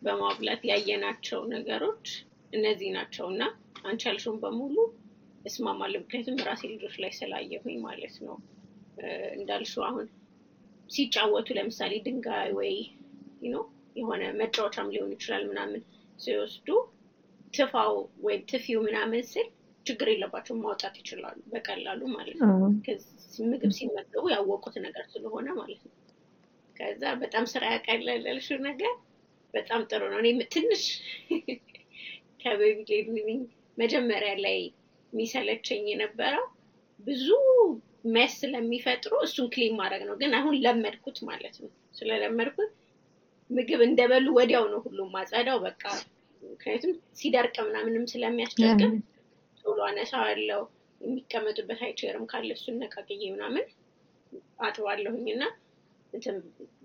[0.05, 2.07] በማብላት ያየናቸው ነገሮች
[2.53, 3.43] እነዚህ ናቸው እና
[3.83, 4.75] አንቺ ያልሽውን በሙሉ
[5.45, 8.35] እስማማለሁ። ምክንያቱም ራሴ ልጆች ላይ ስላየሁኝ ማለት ነው።
[9.37, 10.05] እንዳልሽው አሁን
[10.89, 12.71] ሲጫወቱ ለምሳሌ ድንጋይ ወይ
[13.47, 13.63] ነው
[13.95, 15.81] የሆነ መጫወቻም ሊሆን ይችላል ምናምን
[16.19, 16.67] ሲወስዱ
[17.53, 17.93] ትፋው
[18.25, 19.47] ወይም ትፊው ምናምን ስል
[19.85, 22.55] ችግር የለባቸውም ማውጣት ይችላሉ በቀላሉ ማለት ነው።
[23.51, 25.93] ምግብ ሲመገቡ ያወቁት ነገር ስለሆነ ማለት ነው።
[26.75, 28.93] ከዛ በጣም ስራ ያቀለለልሽው ነገር
[29.53, 30.83] በጣም ጥሩ ነው። እኔ ትንሽ
[32.41, 33.43] ከ baby led weaning
[33.77, 34.57] መጀመሪያ ላይ
[35.13, 36.45] የሚሰለቸኝ የነበረው
[37.07, 37.27] ብዙ
[38.15, 42.71] mess ስለሚፈጥሩ እሱን clean ማድረግ ነው። ግን አሁን ለመድኩት ማለት ነው። ስለለመድኩት
[43.49, 45.83] ምግብ እንደበሉ ወዲያው ነው ሁሉም ማጸዳው በቃ
[46.43, 48.91] ምክንያቱም ሲደርቅ ምናምንም ስለሚያስቸግር
[49.63, 50.61] ቶሎ አነሳዋለሁ።
[51.01, 53.65] የሚቀመጡበት አይቸርም ካለ እሱን ነቃቅዬ ምናምን
[54.65, 55.43] አጥባለሁኝ እና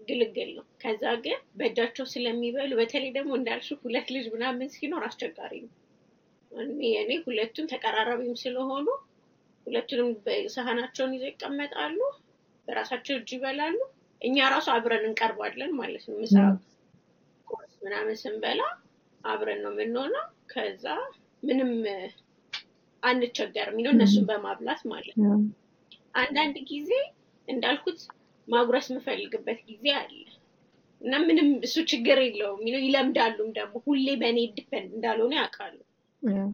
[0.09, 5.73] ግልግል ነው። ከዛ ግን በእጃቸው ስለሚበሉ በተለይ ደግሞ እንዳልሽው ሁለት ልጅ ምናምን ሲኖር አስቸጋሪ ነው።
[7.01, 8.87] እኔ ሁለቱም ተቀራራቢም ስለሆኑ
[9.67, 10.09] ሁለቱንም
[10.55, 11.99] ሳህናቸውን ይዘው ይቀመጣሉ፣
[12.69, 13.77] በራሳቸው እጅ ይበላሉ።
[14.23, 16.35] እኛ ራሱ አብረን እንቀርባለን ማለት ነው። ምሳ
[17.47, 18.61] ቁርስ ምናምን ስንበላ
[19.25, 20.85] አብረን ነው የምንሆነው። ከዛ
[21.43, 21.71] ምንም
[23.03, 25.33] አንቸገርም ነው እነሱን በማብላት ማለት ነው።
[26.15, 26.91] አንዳንድ ጊዜ
[27.49, 28.01] እንዳልኩት
[28.49, 30.17] ማጉረስ የምፈልግበት ጊዜ አለ።
[31.01, 35.79] እና ምንም እሱ ችግር የለውም። ነው ይለምዳሉም ደግሞ ሁሌ በእኔ ዲፐንድ እንዳልሆነ ያውቃሉ።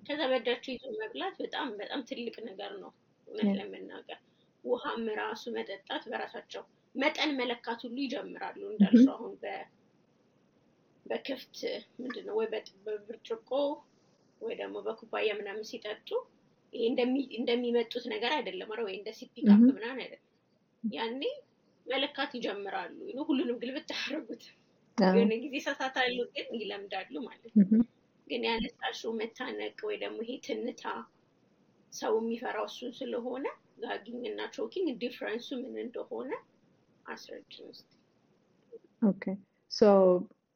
[0.07, 2.91] ከዛ በእጃቸው ይዞ መብላት በጣም በጣም ትልቅ ነገር ነው።
[3.29, 4.19] እውነት ለመናገር
[4.65, 6.63] ውሃም ራሱ መጠጣት በራሳቸው
[6.95, 9.33] መጠን መለካት ሁሉ ይጀምራሉ። እንዳልሽው አሁን
[11.07, 11.59] በክፍት
[12.01, 12.35] ምንድነው?
[12.39, 12.47] ወይ
[12.87, 13.51] በብርጭቆ
[14.41, 16.09] ወይ ደግሞ በኩባያ ምናምን ሲጠጡ
[16.73, 16.83] ይሄ
[17.39, 20.25] እንደሚመጡት ነገር አይደለም። ወይ እንደ sippy cup ምናምን አይደለም።
[20.85, 21.23] ያኔ
[21.89, 22.97] መለካት ይጀምራሉ
[23.29, 24.45] ሁሉንም ግልብት አያደርጉት
[24.99, 27.85] አዎ። የሆነ ጊዜ ይሳሳታሉ፣ ግን ይለምዳሉ ማለት ነው።
[28.27, 30.83] ግን ያነሳሽው መታነቅ ወይ ደግሞ ይሄ ትንታ
[31.93, 33.45] ሰው የሚፈራው እሱን ስለሆነ
[33.83, 36.31] gagging እና choking difference ኡ ምን እንደሆነ
[37.07, 37.91] አስረጅን እስኪ።
[39.03, 39.25] Okay
[39.71, 39.83] so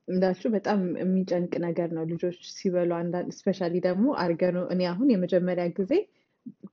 [0.09, 5.93] እንዳልሽው በጣም የሚጨንቅ ነገር ነው። ልጆች ሲበሉ አንዳንድ specially ደግሞ አርገኖ እኔ አሁን የመጀመሪያ ጊዜ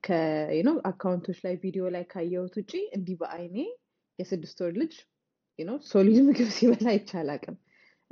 [0.06, 3.58] ከ you know account ኦች ላይ ቪዲዮ ላይ ካየሁት ውጪ እንዲህ በአይኔ
[4.20, 4.94] የስድስት ወር ልጅ
[5.86, 7.56] solid ምግብ ሲበላ አይቼ አላውቅም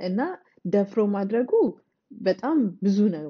[0.00, 0.20] እና
[0.64, 1.52] ደፍሮ ማድረጉ
[2.10, 3.28] በጣም ብዙ ነው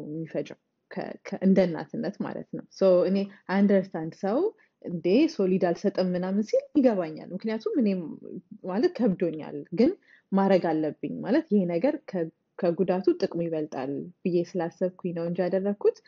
[0.91, 2.65] ከ- እንደ እናትነት ማለት ነው።
[3.09, 3.17] እኔ
[3.55, 4.39] understand ሰው
[4.85, 8.01] እንዴ solid አልሰጥም ምናምን ሲል ይገባኛል። ምክንያቱም እኔም
[8.65, 9.91] ማለት ከብዶኛል፣ ግን
[10.33, 11.95] ማድረግ አለብኝ ማለት ይሄ ነገር
[12.59, 13.93] ከጉዳቱ ጥቅሙ ይበልጣል
[14.25, 15.99] ብዬ ስላሰብኩኝ ነው እንጂ ያደረግኩት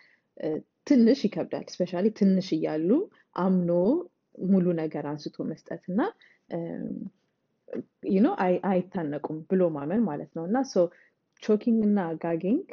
[0.87, 2.91] ትንሽ ይከብዳል። specially ትንሽ እያሉ
[3.39, 3.71] አምኖ
[4.49, 6.01] ሙሉ ነገር አንስቶ መስጠት እና
[8.11, 8.27] you know
[8.71, 10.57] አይታነቁም ብሎ ማመን ማለት ነው እና
[11.43, 12.67] choking እና gagging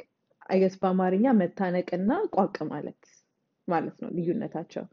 [0.48, 3.00] I guess በአማርኛ መታነቅ እና ቋቅ ማለት
[3.68, 4.84] ማለት ነው ልዩነታቸው።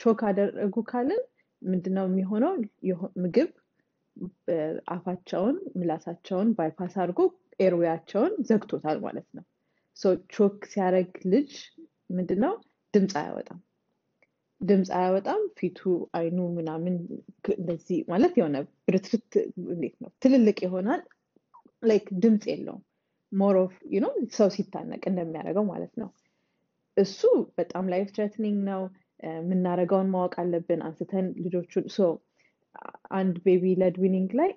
[0.00, 1.22] choke አደረጉ ካልን
[1.62, 2.52] ምንድነው የሚሆነው?
[3.22, 3.50] ምግብ
[4.94, 7.20] አፋቸውን ምላሳቸውን bypass አድርጎ
[7.60, 9.44] airway ያቸውን ዘግቶታል ማለት ነው።
[9.96, 11.52] so choke ሲያደርግ ልጅ
[12.10, 12.54] ምንድነው
[12.94, 13.60] ድምፅ አያወጣም።
[14.62, 15.78] ድምፅ አያወጣም። ፊቱ፣
[16.12, 16.94] አይኑ ምናምን
[17.54, 19.32] እንደዚህ ማለት የሆነ ብርትርት
[19.72, 21.02] እንዴት ነው ትልልቅ ይሆናል።
[21.82, 22.82] like ድምፅ የለውም።
[24.02, 26.08] no ሰው ሲታነቅ እንደሚያደርገው ማለት ነው።
[26.96, 27.20] እሱ
[27.58, 28.82] በጣም life threatening ነው።
[29.30, 31.84] የምናደርገውን ማወቅ አለብን። አንስተን ልጆቹን
[33.14, 33.96] አንድ baby led
[34.34, 34.50] ላይ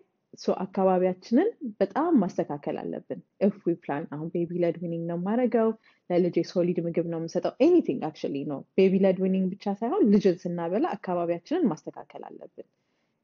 [0.63, 3.19] አካባቢያችንን በጣም ማስተካከል አለብን።
[3.61, 5.69] we plan አሁን baby led weaning ነው የማደርገው
[6.09, 10.85] ለልጄ solid ምግብ ነው የምሰጠው anything actually ነው። baby led weaning ብቻ ሳይሆን ልጅን ስናበላ
[10.97, 12.67] አካባቢያችንን ማስተካከል አለብን።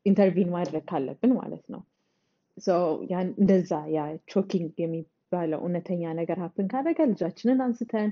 [0.05, 1.81] intervene ማድረግ ካለብን ማለት ነው።
[3.33, 3.99] እንደዛ ያ
[4.31, 8.09] choking የሚባለው እውነተኛ ነገር happen ካደረገ ልጃችንን አንስተን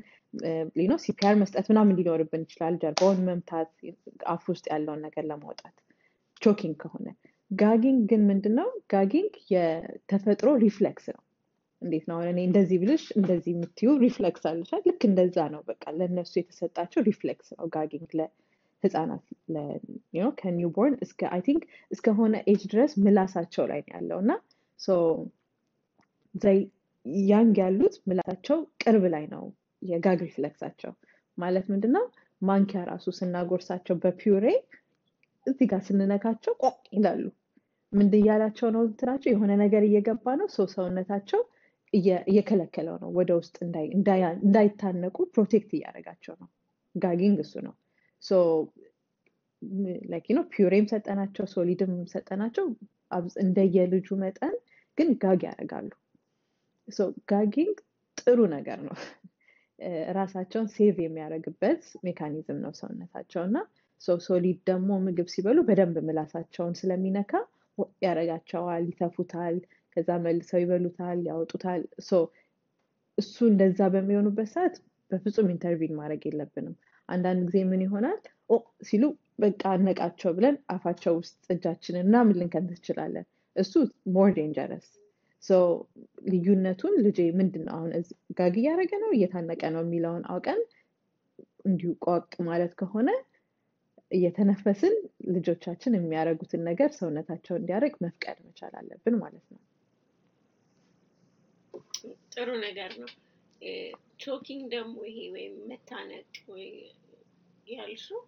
[0.86, 3.72] no CPR መስጠት ምናምን ሊኖርብን ይችላል። ጀርባውን መምታት
[4.34, 5.76] አፍ ውስጥ ያለውን ነገር ለማውጣት
[6.42, 7.08] choking ከሆነ።
[7.52, 8.70] gagging ግን ምንድን ነው?
[8.92, 11.22] gagging የተፈጥሮ reflex ነው።
[11.82, 17.02] እንዴት ነው እኔ እንደዚህ ብልሽ እንደዚህ የምትዩ reflex አለሻል። ልክ እንደዛ ነው። በቃ ለእነሱ የተሰጣቸው
[17.10, 19.24] reflex ነው gagging ለህፃናት
[20.40, 24.32] ከ newborn እስከ I think እስከሆነ age ድረስ ምላሳቸው ላይ ነው ያለው እና
[27.30, 29.44] young ያሉት ምላሳቸው ቅርብ ላይ ነው
[29.82, 30.92] የ gag reflex ኣቸው
[31.38, 32.06] ማለት ምንድን ነው?
[32.42, 34.46] ማንኪያ ራሱ ስናጎርሳቸው በ puree
[35.46, 37.24] እዚህ ጋር ስንነካቸው ቋቅ ይላሉ።
[37.94, 41.42] ምንድን እያላቸው ነው እንትናቸው የሆነ ነገር እየገባ ነው። ሰው ሰውነታቸው
[41.94, 43.56] እየ- እየከለከለው ነው ወደ ውስጥ
[44.46, 46.50] እንዳይታነቁ protect እያደረጋቸው ነው።
[46.96, 47.74] gagging እሱ ነው።
[50.52, 52.66] puree ም ሰጠናቸው solid ም ሰጠናቸው
[53.44, 54.56] እንደየልጁ መጠን
[54.98, 55.90] ግን gag ያደርጋሉ።
[57.32, 57.78] gagging
[58.18, 58.96] ጥሩ ነገር ነው።
[60.18, 63.58] ራሳቸውን save የሚያደርግበት mechanism ነው ሰውነታቸው እና
[64.26, 67.32] solid ደግሞ ምግብ ሲበሉ በደንብ ምላሳቸውን ስለሚነካ
[68.04, 69.56] ያደርጋቸዋል፣ ይተፉታል፣
[69.96, 72.22] ከዛ መልሰው ይበሉታል፣ ያወጡታል። so
[73.18, 74.76] እሱ እንደዛ በሚሆኑበት ሰዓት
[75.12, 76.76] በፍጹም intervene ማድረግ የለብንም።
[77.10, 79.04] አንዳንድ ጊዜ ምን ይሆናል ኦ ሲሉ
[79.40, 83.74] በቃ አነቃቸው ብለን አፋቸው ውስጥ እጃችንን ምናምን ልንከት እንችላለን። እሱ
[84.16, 84.88] more dangerous።
[86.30, 87.92] ልዩነቱን ልጄ ምንድን ነው አሁን
[88.40, 90.60] gag እያደረገ ነው እየታነቀ ነው የሚለውን አውቀን
[91.66, 93.10] እንዲሁ ቋቅ ማለት ከሆነ
[94.12, 94.96] እየተነፈስን
[95.34, 99.60] ልጆቻችን የሚያደርጉትን ነገር ሰውነታቸው እንዲያደርግ መፍቀድ መቻል አለብን ማለት ነው።
[102.34, 103.10] ጥሩ ነገር ነው።
[104.24, 106.68] choking ደግሞ ይሄ ወይም መታነቅ ወይ
[107.68, 108.20] ያልሽው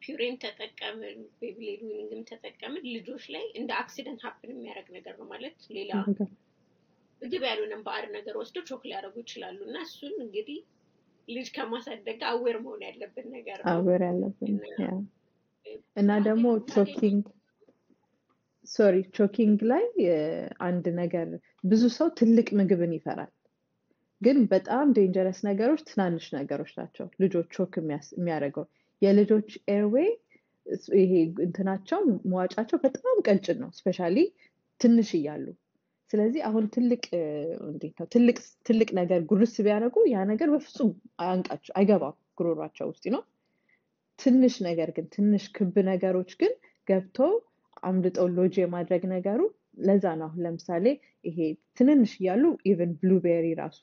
[0.00, 5.14] puree ም ተጠቀምን baby led weaning ም ተጠቀምን ልጆች ላይ እንደ accident happen የሚያደርግ ነገር
[5.20, 5.92] ነው ማለት ሌላ
[7.22, 10.58] ምግብ ያልሆነም ባዕድ ነገር ወስደው choke ሊያደርጉ ይችላሉ እና እሱን እንግዲህ
[11.30, 14.90] ልጅ ከማሳደግ aware መሆን ያለብን ነገር ነው aware ያለብን እና ያ
[15.96, 17.24] እና ደግሞ choking
[18.68, 19.84] sorry choking ላይ
[20.66, 21.28] አንድ ነገር
[21.64, 23.30] ብዙ ሰው ትልቅ ምግብን ይፈራል።
[24.22, 28.66] ግን በጣም dangerous ነገሮች ትናንሽ ነገሮች ናቸው። ልጆች choke የሚያደርገው
[29.02, 30.10] የልጆች airway
[30.98, 31.12] ይሄ
[31.44, 34.16] እንትናቸው መዋጫቸው በጣም ቀጭን ነው፣ especially
[34.80, 35.46] ትንሽ እያሉ።
[36.10, 37.02] ስለዚህ አሁን ትልቅ
[37.66, 38.36] እንዴት ነው ትልቅ
[38.68, 40.90] ትልቅ ነገር ጉርስ ቢያደርጉ ያ ነገር በፍጹም
[41.22, 43.22] አያንቃቸው አይገባም ጉሮሯቸው ውስጥ ነው።
[44.18, 46.52] ትንሽ ነገር ግን ትንሽ ክብ ነገሮች ግን
[46.88, 47.32] ገብተው
[47.82, 49.40] አምልጠው ሎጅ የማድረግ ነገሩ
[49.86, 50.86] ለዛ ነው። አሁን ለምሳሌ
[51.24, 51.38] ይሄ
[51.78, 53.82] ትንንሽ እያሉ even blueberry ራሱ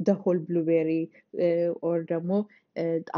[0.00, 0.90] the whole blueberry
[1.88, 2.32] or ደግሞ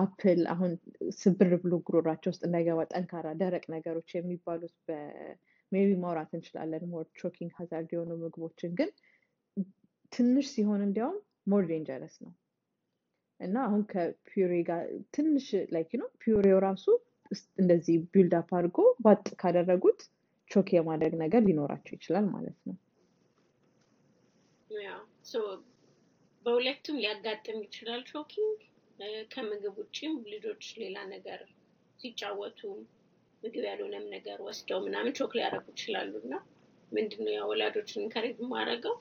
[0.01, 0.73] apple አሁን
[1.19, 4.77] ስብር ብሎ ጉሮሯቸው ውስጥ እንዳይገባ ጠንካራ ደረቅ ነገሮች የሚባሉት
[5.73, 8.91] maybe ማውራት እንችላለን more choking hazard የሆኑ ምግቦችን ግን
[10.13, 11.19] ትንሽ ሲሆን እንዲያውም
[11.53, 12.33] more dangerous ነው
[13.41, 14.81] እና አሁን ከ puree ጋር
[15.17, 16.87] ትንሽ like ነው puree ው ራሱ
[17.59, 20.01] እንደዚህ build up አድርጎ ባጥ ካደረጉት
[20.51, 22.77] choke የማድረግ ነገር ሊኖራቸው ይችላል ማለት ነው።
[26.45, 28.59] በሁለቱም ሊያጋጥም ይችላል choking።
[29.33, 31.41] ከምግብ ውጭም ልጆች ሌላ ነገር
[32.01, 32.61] ሲጫወቱ
[33.43, 36.35] ምግብ ያልሆነም ነገር ወስደው ምናምን choke ሊያደርጉ ይችላሉ። እና
[36.93, 38.95] ምንድነው ያ ወላጆችን encourage የማደርገው?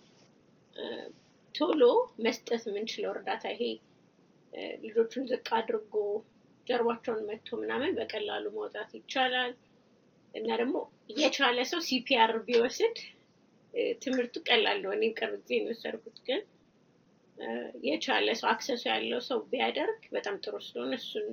[1.55, 1.83] ቶሎ
[2.25, 3.63] መስጠት የምንችለው እርዳታ ይሄ
[4.83, 5.93] ልጆቹን ዝቅ አድርጎ
[6.67, 9.53] ጀርባቸውን መቶ ምናምን በቀላሉ ማውጣት ይቻላል።
[10.33, 10.77] እና ደግሞ
[11.17, 12.97] የቻለ ሰው CPR ቢወስድ
[14.01, 16.41] ትምህርቱ ቀላል ነው። እኔም ቅርብ ጊዜ የወሰድኩት ግን
[17.87, 21.27] የቻለ ሰው access ኡ ያለው ሰው ቢያደርግ በጣም ጥሩ ስለሆነ እሱን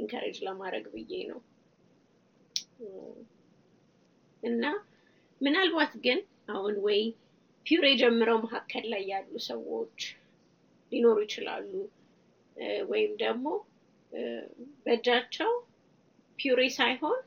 [0.00, 1.38] encourage ለማድረግ ብዬ ነው
[4.42, 4.64] እና
[5.40, 6.18] ምናልባት ግን
[6.54, 7.00] አሁን ወይ
[7.66, 9.98] puree ጀምረው መካከል ላይ ያሉ ሰዎች
[10.92, 11.70] ሊኖሩ ይችላሉ።
[12.90, 13.46] ወይም ደግሞ
[14.84, 15.52] በእጃቸው
[16.38, 17.20] puree ሳይሆን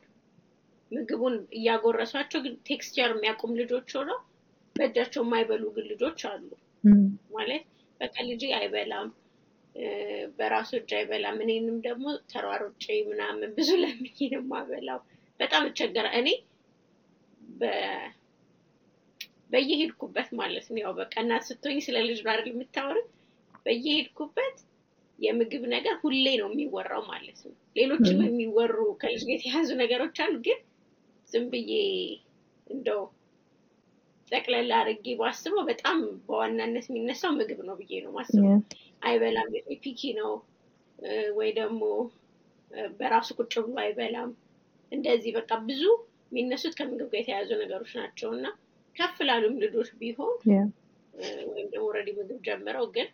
[0.90, 4.18] ምግቡን እያጎረሷቸው ግን texture የሚያውቁም ልጆች ሆነው
[4.76, 6.48] በእጃቸው የማይበሉ ግን ልጆች አሉ።
[7.34, 7.64] ማለት
[8.00, 9.08] በቃ ልጄ አይበላም፣
[10.38, 15.00] በራሱ እጅ አይበላም። እኔንም ደግሞ ተሯሩጬ ምናምን ብዙ ለምኜ ነው የማበላው።
[15.40, 16.28] በጣም እቸገራ እኔ
[19.52, 22.98] በየሄድኩበት ማለት ነው። ያው በቃ እናት ስትሆኝ ስለ ልጅ ነው አይደል የምታወሪ።
[23.66, 24.56] በየሄድኩበት
[25.18, 30.58] የምግብ ነገር ሁሌ ነው የሚወራው ማለት ነው። ሌሎችም የሚወሩ ከልጅ ጋር የተያዙ ነገሮች አሉ፣ ግን
[31.28, 31.72] ዝም ብዬ
[32.66, 33.00] እንደው
[34.32, 38.56] ጠቅለላ አድርጌ ባስበው በጣም በዋናነት የሚነሳው ምግብ ነው ብዬ ነው ማስበው።
[39.02, 39.50] አይበላም፣
[39.82, 40.30] ፒኪ ነው
[41.36, 41.82] ወይ ደግሞ
[42.98, 44.30] በራሱ ቁጭ ብሎ አይበላም።
[44.92, 45.82] እንደዚህ በቃ ብዙ
[46.30, 48.46] የሚነሱት ከምግብ ጋር የተያያዙ ነገሮች ናቸው እና
[48.96, 50.70] ከፍ ላሉም ልጆች ቢሆን ወይም
[51.66, 53.08] ደግሞ already ምግብ ጀምረው ግን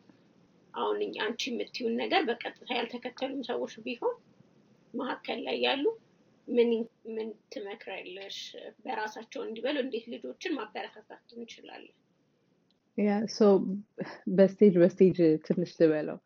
[0.74, 4.14] አሁን አንቺ የምትዩን ነገር በቀጥታ ያልተከተሉም ሰዎች ቢሆን
[4.94, 5.84] መካከል ላይ ያሉ
[6.48, 6.70] ምን
[7.14, 8.38] ምን ትመክሪያለሽ?
[8.84, 11.94] በራሳቸው እንዲበሉ እንዴት ልጆችን ማበረታታት እንችላለን?
[12.98, 13.12] ያ
[14.36, 16.18] በ stage በ stage ትንሽ ልበለው።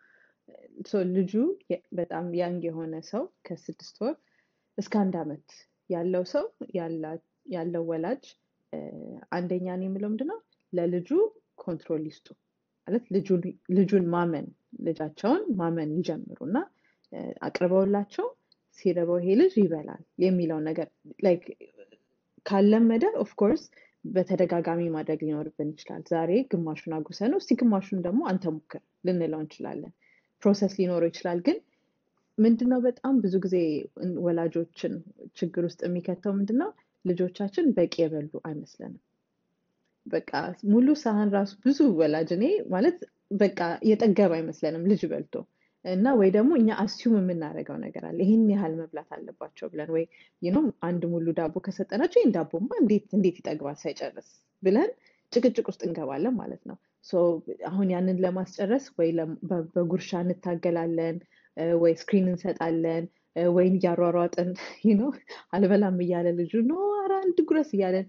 [1.14, 1.32] ልጁ
[1.92, 4.16] በጣም young የሆነ ሰው ከስድስት ወር
[4.78, 5.46] እስከ አንድ አመት
[5.90, 6.44] ያለው ሰው
[7.52, 8.24] ያለው ወላጅ
[9.32, 10.38] አንደኛ ነው የምለው ምንድነው
[10.72, 11.08] ለልጁ
[11.62, 12.26] control ይስጡ
[12.88, 13.04] ማለት
[13.78, 14.46] ልጁን ማመን
[14.86, 16.58] ልጃቸውን ማመን ይጀምሩ እና
[17.46, 18.26] አቅርበውላቸው
[18.78, 20.88] ሲርበው ይሄ ልጅ ይበላል የሚለው ነገር
[22.46, 23.62] ካለመደ of course
[24.04, 29.92] በተደጋጋሚ ማድረግ ሊኖርብን ይችላል። ዛሬ ግማሹን አጉርሰ ነው እስቲ ግማሹን ደግሞ አንተ ሞክር ልንለው እንችላለን።
[30.42, 31.56] process ሊኖረው ይችላል። ግን
[32.38, 33.56] ምንድነው በጣም ብዙ ጊዜ
[34.26, 34.94] ወላጆችን
[35.38, 36.70] ችግር ውስጥ የሚከተው ምንድነው
[37.04, 39.02] ልጆቻችን በቂ የበሉ አይመስለንም።
[40.06, 40.30] በቃ
[40.72, 42.98] ሙሉ ሳህን ራሱ ብዙ ወላጅ እኔ ማለት
[43.40, 45.34] በቃ የጠገብ አይመስለንም ልጅ በልቶ
[45.84, 50.04] እና ወይ ደግሞ እኛ assume የምናደርገው ነገር አለ ይህን ያህል መብላት አለባቸው ብለን ወይ
[50.52, 54.28] ነው አንድ ሙሉ ዳቦ ከሰጠናቸው ይህን ዳቦማ እንዴት እንዴት ይጠግባል ሳይጨርስ
[54.62, 54.90] ብለን
[55.32, 56.76] ጭቅጭቅ ውስጥ እንገባለን ማለት ነው።
[57.68, 59.10] አሁን ያንን ለማስጨረስ ወይ
[59.74, 61.18] በጉርሻ እንታገላለን
[61.80, 63.04] ወይ screen እንሰጣለን
[63.50, 64.50] ወይን እያሯሯጥን
[65.00, 65.10] ነው
[65.54, 67.12] አልበላም እያለ ልጁ no ኧረ
[67.48, 68.06] ጉረስ እያለን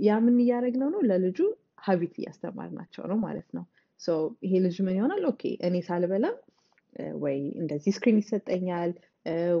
[0.00, 1.38] ያ ምን እያደረግነው ነው ለልጁ
[1.86, 3.64] habit እያስተማርናቸው ነው ማለት ነው።
[4.42, 6.36] ይሄ ልጅ ምን ይሆናል okay እኔ ሳልበላም
[7.22, 8.90] ወይ እንደዚህ screen ይሰጠኛል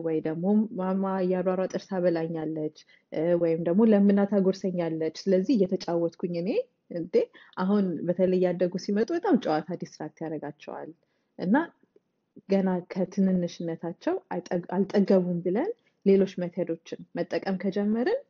[0.04, 0.44] ወይ ደግሞ
[0.78, 2.76] ማማ እያሯሯጠች ታበላኛለች
[3.42, 6.50] ወይም ደግሞ ለምና ታጎርሰኛለች። ስለዚህ እየተጫወትኩኝ እኔ
[6.94, 7.14] እንዴ
[7.62, 10.90] አሁን በተለይ ያደጉ ሲመጡ በጣም ጨዋታ distract ያደርጋቸዋል
[11.38, 11.56] እና
[12.48, 14.14] ገና ከትንንሽነታቸው
[14.76, 15.70] አልጠገቡም ብለን
[16.06, 18.20] ሌሎች method ኦችን መጠቀም ከጀመርን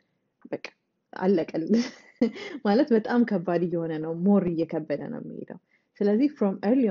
[0.52, 0.66] በቃ
[1.12, 1.64] አለቀል
[2.66, 5.58] ማለት በጣም ከባድ እየሆነ ነው። more እየከበደ ነው የሚሄደው።
[6.00, 6.86] ስለዚህ from early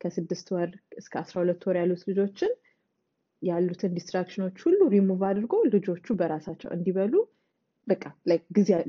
[0.00, 2.52] ከስድስት ወር እስከ አስራ ሁለት ወር ያሉት ልጆችን
[3.42, 7.14] ያሉትን distraction ኦች ሁሉ ሪሙቭ አድርጎ ልጆቹ በራሳቸው እንዲበሉ
[7.86, 8.04] በቃ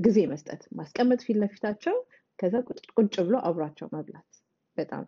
[0.05, 1.95] ጊዜ መስጠት ማስቀመጥ ፊት ለፊታቸው
[2.39, 2.53] ከዛ
[2.97, 4.29] ቁጭ ብሎ አብሯቸው መብላት
[4.77, 5.03] በጣም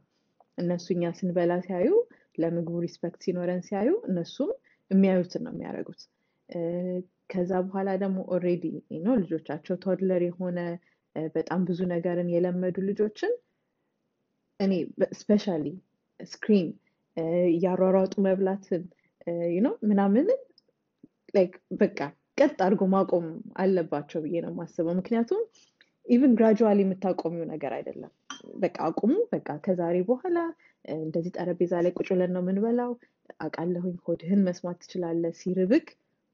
[0.57, 1.89] እነሱ እኛ ስንበላ ሲያዩ
[2.37, 4.51] ለምግቡ respect ሲኖረን ሲያዩ እነሱም
[4.91, 6.01] የሚያዩትን ነው የሚያደርጉት።
[7.29, 8.63] ከዛ በኋላ ደግሞ already
[9.03, 10.59] ነው ልጆቻቸው toddler የሆነ
[11.35, 13.31] በጣም ብዙ ነገርን የለመዱ ልጆችን
[14.59, 14.73] እኔ
[15.19, 15.65] specially
[16.19, 16.67] screen
[17.51, 18.83] እያሯሯጡ መብላትን
[19.65, 20.39] ነው ምናምንን
[21.81, 21.99] በቃ
[22.37, 23.25] ቀጥ አድርጎ ማቆም
[23.61, 25.41] አለባቸው ብዬ ነው የማስበው። ምክንያቱም
[26.05, 28.11] even gradually የምታቆሚው ነገር አይደለም።
[28.61, 30.37] በቃ አቁሙ፣ በቃ ከዛሬ በኋላ
[30.97, 32.91] እንደዚህ ጠረጴዛ ላይ ቁጭ ብለን ነው የምንበላው።
[33.39, 35.87] አውቃለሁኝ ሆድህን መስማት ትችላለህ። ሲርብክ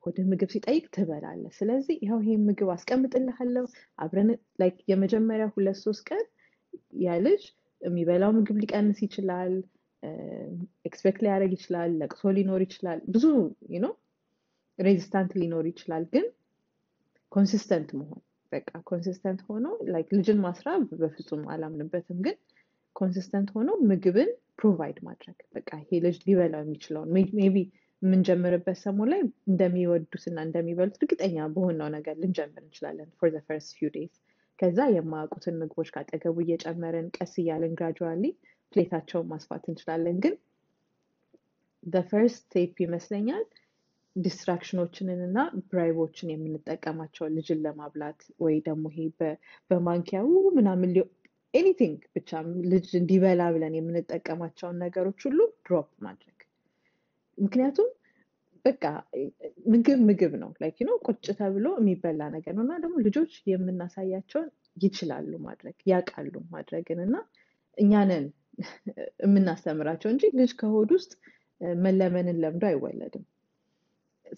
[0.03, 3.65] ሆድህ ምግብ ሲጠይቅ ትበላለህ። ስለዚህ ይኸው ይሄን ምግብ አስቀምጥልሃለሁ
[3.99, 4.29] አብረን
[4.91, 6.23] የመጀመሪያ ሁለት ሶስት ቀን
[7.01, 7.43] ያ ልጅ
[7.81, 9.53] የሚበላው ምግብ ሊቀንስ ይችላል፣
[10.85, 13.25] expect ሊያደርግ ይችላል፣ ለቅሶ ሊኖር ይችላል፣ ብዙ
[14.79, 16.25] resistant ሊኖር ይችላል። ግን
[17.31, 22.35] consistent መሆን በቃ consistent ሆኖ like ልጅን ማስራብ በፍጹም አላምንበትም። ግን
[22.95, 27.59] consistent ሆኖ ምግብን provide ማድረግ በቃ ይሄ ልጅ ሊበላው የሚችለውን maybe
[28.01, 33.89] የምንጀምርበት ሰሞን ላይ እንደሚወዱት እና እንደሚበሉት እርግጠኛ በሆነው ነገር ልንጀምር እንችላለን for the first few
[33.95, 34.13] days።
[34.59, 38.23] ከዛ የማያውቁትን ምግቦች ካጠገቡ እየጨመርን ቀስ እያለን gradually
[38.73, 40.35] plate ኣቸውን ማስፋት እንችላለን። ግን
[42.09, 43.43] first step ይመስለኛል
[44.17, 49.05] distraction ኦችንን እና bribe ኦችን የምንጠቀማቸውን ልጅን ለማብላት ወይ ደግሞ ይሄ
[49.71, 50.27] በማንኪያው
[50.57, 50.91] ምናምን
[51.53, 52.31] anything ብቻ
[52.71, 56.33] ልጅ እንዲበላ ብለን የምንጠቀማቸውን ነገሮች ሁሉ drop ማድረግ
[57.37, 57.89] ምክንያቱም
[58.65, 58.85] በቃ
[59.73, 65.31] ምግብ ምግብ ነው like ነው ቁጭ ተብሎ የሚበላ ነገር ነው እና ደግሞ ልጆች የምናሳያቸውን ይችላሉ
[65.45, 67.15] ማድረግ ያውቃሉ ማድረግን እና
[67.77, 68.25] እኛንን
[69.25, 71.11] የምናስተምራቸው እንጂ ልጅ ከሆድ ውስጥ
[71.79, 73.23] መለመንን ለምዶ አይወለድም።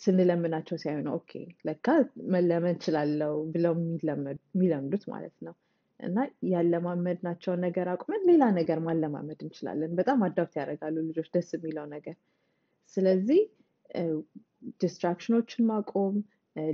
[0.03, 1.31] ስንለምናቸው ሳይሆን okay
[1.67, 1.87] ለካ
[2.33, 3.73] መለመን ችላለው ብለው
[4.05, 5.55] የሚለምዱት ማለት ነው።
[5.99, 6.17] እና
[6.51, 12.15] ያለማመድናቸውን ነገር አቁመን ሌላ ነገር ማለማመድ እንችላለን። በጣም adapt ያደርጋሉ ልጆች ደስ የሚለው ነገር
[12.97, 13.41] ስለዚህ
[14.81, 16.15] distraction ኦችን ማቆም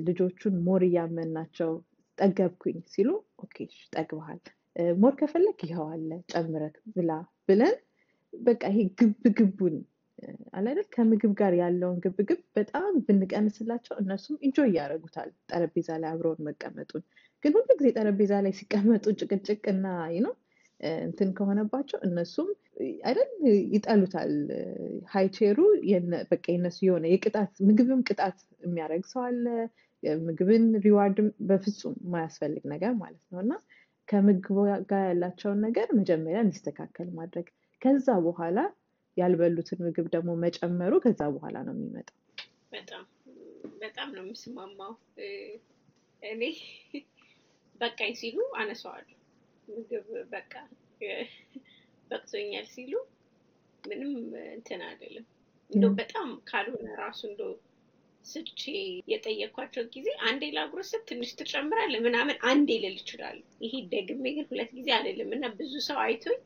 [0.06, 1.72] ልጆቹን more እያመናቸው
[2.18, 3.10] ጠገብኩኝ ሲሉ
[3.44, 3.58] okay
[3.96, 4.40] ጠግበሃል፣
[5.02, 7.12] more ከፈለግክ ይኸው አለ ጨምረህ ብላ
[7.50, 7.76] ብለን
[8.34, 9.76] በቃ ይሄ ግብግቡን
[10.56, 17.04] አላይደል ከምግብ ጋር ያለውን ግብግብ በጣም ብንቀንስላቸው እነሱም enjoy ያደርጉታል ጠረጴዛ ላይ አብረውን መቀመጡን።
[17.44, 19.86] ግን ሁሉ ጊዜ ጠረጴዛ ላይ ሲቀመጡ ጭቅጭቅ እና
[20.26, 20.34] ነው
[21.04, 22.48] እንትን ከሆነባቸው እነሱም
[23.06, 23.30] አይደል
[23.74, 24.32] ይጠሉታል።
[25.12, 25.58] ሃይቼሩ
[26.32, 29.46] በቃ የነሱ የሆነ የቅጣት ምግብም ቅጣት የሚያደርግ ሰው አለ።
[30.24, 33.54] ምግብን ሪዋርድም በፍጹም የማያስፈልግ ነገር ማለት ነው እና
[34.08, 34.58] ከምግብ
[34.90, 37.48] ጋር ያላቸውን ነገር መጀመሪያ እንዲስተካከል ማድረግ
[37.82, 38.58] ከዛ በኋላ
[39.18, 42.18] ያልበሉትን ምግብ ደግሞ መጨመሩ ከዛ በኋላ ነው የሚመጣው።
[42.72, 43.04] በጣም
[43.82, 44.94] በጣም ነው የምስማማው።
[46.22, 46.42] እኔ
[47.82, 49.12] በቃኝ ሲሉ አነሳዋለሁ።
[49.68, 50.54] ምግብ በቃ
[52.12, 52.94] በቅቶኛል ሲሉ
[53.84, 54.12] ምንም
[54.54, 55.26] እንትን አይደለም።
[55.72, 57.54] እንደው በጣም ካልሆነ ራሱ እንደው
[58.26, 58.62] ስቼ
[59.08, 64.90] የጠየኳቸው ጊዜ አንዴ ላጉረስብ ትንሽ ትጨምራለህ ምናምን አንዴ ልል እችላለሁ። ይሄ ደግሜ ግን ሁለት ጊዜ
[64.98, 66.40] አይደለም እና ብዙ ሰው አይቶኝ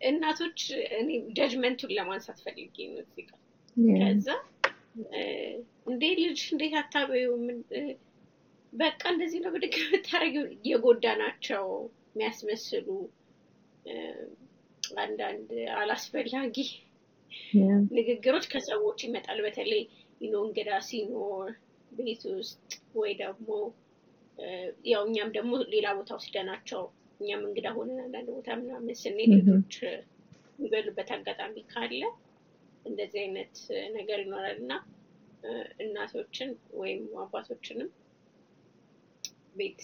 [0.00, 0.60] እናቶች
[0.98, 3.40] እኔ ጀጅመንቱን ለማንሳት ፈልጌ ነው እዚህ ጋር።
[3.98, 4.28] ከዛ
[5.88, 7.26] እንዴ ልጅ እንዴት አታበዩ
[8.72, 11.64] በቃ እንደዚህ ነው ብድግ የምታደርጊው የጎዳ ናቸው
[12.10, 12.86] የሚያስመስሉ
[15.00, 16.56] አንዳንድ አላስፈላጊ
[17.96, 19.82] ንግግሮች ከሰዎች ይመጣል። በተለይ
[20.20, 21.48] ይኖ እንግዳ ሲኖር
[21.90, 23.48] ቤት ውስጥ ወይ ደግሞ
[24.90, 26.82] ያው እኛም ደግሞ ሌላ ቦታ ወስደናቸው
[27.20, 32.00] እኛም እንግዳ ሆነን አንዳንድ ቦታ ምናምን ስንሄድ ልጆች የሚበሉበት አጋጣሚ ካለ
[32.84, 33.54] እንደዚህ አይነት
[33.96, 34.72] ነገር ይኖራል። እና
[35.82, 37.88] እናቶችን ወይም አባቶችንም
[39.56, 39.82] ቤት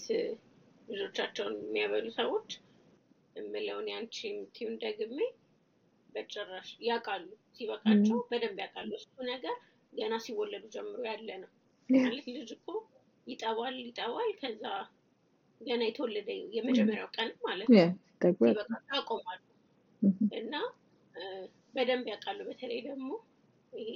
[0.88, 2.48] ልጆቻቸውን የሚያበሉ ሰዎች
[3.36, 5.18] የምለውን ያንቺ የምትይውን ደግሜ
[6.14, 9.54] በጭራሽ ያውቃሉ፣ ሲበቃቸው በደንብ ያውቃሉ። እሱ ነገር
[9.92, 11.50] ገና ሲወለዱ ጀምሮ ያለ ነው።
[11.88, 12.68] ማለት ልጅ እኮ
[13.26, 14.64] ይጠባል ይጠባል። ከዛ
[15.62, 17.78] ገና የተወለደ የመጀመሪያው ቀን ማለት ነው
[18.94, 19.40] ያቆማሉ
[20.40, 20.54] እና
[21.74, 23.08] በደንብ ያውቃሉ። በተለይ ደግሞ
[23.72, 23.90] ይሄ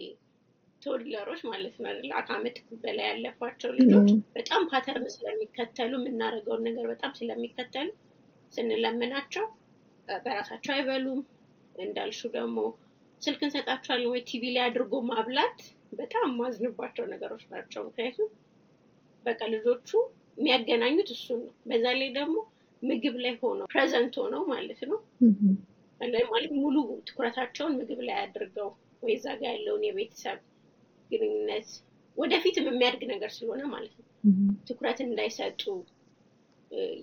[0.83, 1.93] toddler ኦች ማለት ነው
[2.27, 7.89] ከአመት በላይ ያለባቸው ልጆች በጣም pattern ስለሚከተሉ የምናደርገውን ነገር በጣም ስለሚከተሉ
[8.53, 9.47] ስንለምናቸው
[10.19, 11.21] በራሳቸው አይበሉም።
[11.75, 12.59] እንዳልሽው ደግሞ
[13.23, 15.59] ስልክ እንሰጣቸዋለን ወይ ቲቪ ላይ አድርጎ ማብላት
[15.93, 18.29] በጣም ማዝንባቸው ነገሮች ናቸው። ምክንያቱም
[19.25, 19.91] በቃ ልጆቹ
[20.38, 22.37] የሚያገናኙት እሱን ነው። በዛ ላይ ደግሞ
[22.82, 24.99] ምግብ ላይ ሆነው ፕሬዘንት ሆነው ማለት ነው።
[26.30, 26.76] ማለት ሙሉ
[27.07, 28.68] ትኩረታቸውን ምግብ ላይ አድርገው
[29.03, 30.39] ወይ እዛ ጋ ያለውን የቤተሰብ
[31.11, 31.68] ግንኙነት
[32.16, 34.07] ወደፊትም የሚያድግ ነገር ስለሆነ ማለት ነው።
[34.68, 35.62] ትኩረት እንዳይሰጡ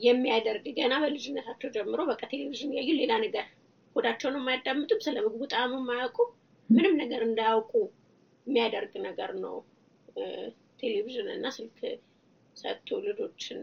[0.05, 3.45] የሚያደርግ ገና በልጅነታቸው ጀምሮ በቃ ቴሌቪዥን ያዩ ሌላ ነገር
[3.95, 6.29] ሆዳቸውን የማያዳምጡም፣ ስለ ምግቡ ጣዕም የማያውቁም፣
[6.69, 7.71] ምንም ነገር እንዳያውቁ
[8.47, 9.55] የሚያደርግ ነገር ነው።
[10.81, 11.79] ቴሌቪዥን እና ስልክ
[12.57, 13.59] ሰጥቶ ልጆችን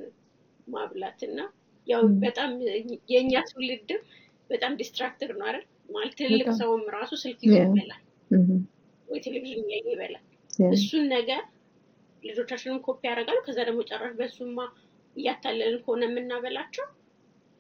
[0.67, 1.39] ማብላት እና
[1.87, 2.51] ያው በጣም
[3.13, 4.03] የእኛ ትውልድም
[4.51, 5.65] በጣም distracted ነው አይደል?
[5.91, 8.03] ማለት ትልቅ ሰውም ራሱ ስልክ ይዞ ይበላል
[9.09, 10.25] ወይ ቴሌቪዥን እያየ ይበላል።
[10.73, 11.43] እሱን ነገር
[12.23, 14.59] ልጆቻችንም ኮፒ ያደርጋሉ። ከዛ ደግሞ ጭራሽ በሱማ
[15.17, 16.87] እያታለልን ከሆነ የምናበላቸው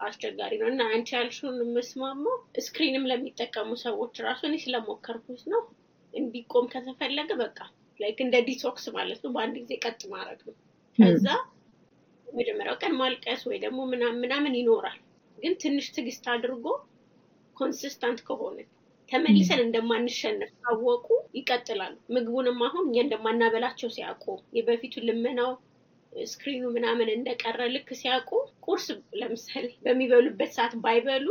[0.01, 5.62] አስቸጋሪ ነው እና አንቺ ያልሽውን የምስማማው screen ም ለሚጠቀሙ ሰዎች ራሱ እኔ ስለሞከርኩት ነው።
[6.14, 7.59] እንዲቆም ከተፈለገ በቃ
[8.01, 10.57] like እንደ detox ማለት ነው። በአንድ ጊዜ ቀጥ ማድረግ ነው።
[10.99, 11.26] ከዛ
[12.26, 14.99] መጀመሪያው ቀን ማልቀስ ወይ ደግሞ ምናምን ምናምን ይኖራል።
[15.38, 16.66] ግን ትንሽ ትዕግስት አድርጎ
[17.57, 18.59] consistent ከሆነ
[19.11, 24.24] ተመልሰን እንደማንሸነፍ ካወቁ ይቀጥላሉ። ምግቡንም አሁን እኛ እንደማናበላቸው ሲያውቁ
[24.57, 25.51] የበፊቱ ልመናው
[26.12, 28.30] screen ኡ ምናምን እንደቀረ ልክ ሲያውቁ
[28.66, 28.86] ቁርስ
[29.20, 31.26] ለምሳሌ በሚበሉበት ሰዓት ባይበሉ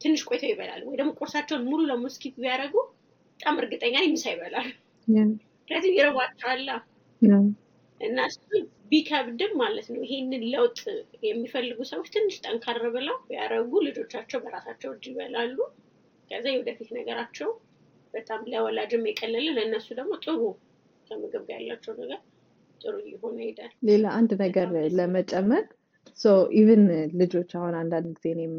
[0.00, 2.76] ትንሽ ቆይተው ይበላሉ። ወይ ደግሞ ቁርሳቸውን ሙሉ ለሙሉ skip ቢያደርጉ
[3.40, 4.68] በጣም እርግጠኛ ነኝ ምሳ ይበላሉ።
[5.08, 6.70] ምክንያቱም ይርባቸዋላ
[8.02, 8.38] እና እሱ
[8.90, 10.80] ቢከብድም ማለት ነው ይሄንን ለውጥ
[11.26, 15.56] የሚፈልጉ ሰዎች ትንሽ ጠንከር ብለው ቢያደርጉ ልጆቻቸው በራሳቸው እጅ ይበላሉ።
[16.30, 17.50] ከዛ የወደፊት ነገራቸው
[18.14, 20.40] በጣም ለወላጅም የቀለለ ለእነሱ ደግሞ ጥሩ
[21.06, 22.20] ከምግብ ጋር ያላቸው ነገር
[22.80, 25.64] ጥሩ እየሆነ ይሄዳል። ሌላ አንድ ነገር ለመጨመር
[26.54, 26.82] even
[27.20, 28.54] ልጆች አሁን አንዳንድ ጊዜ እኔም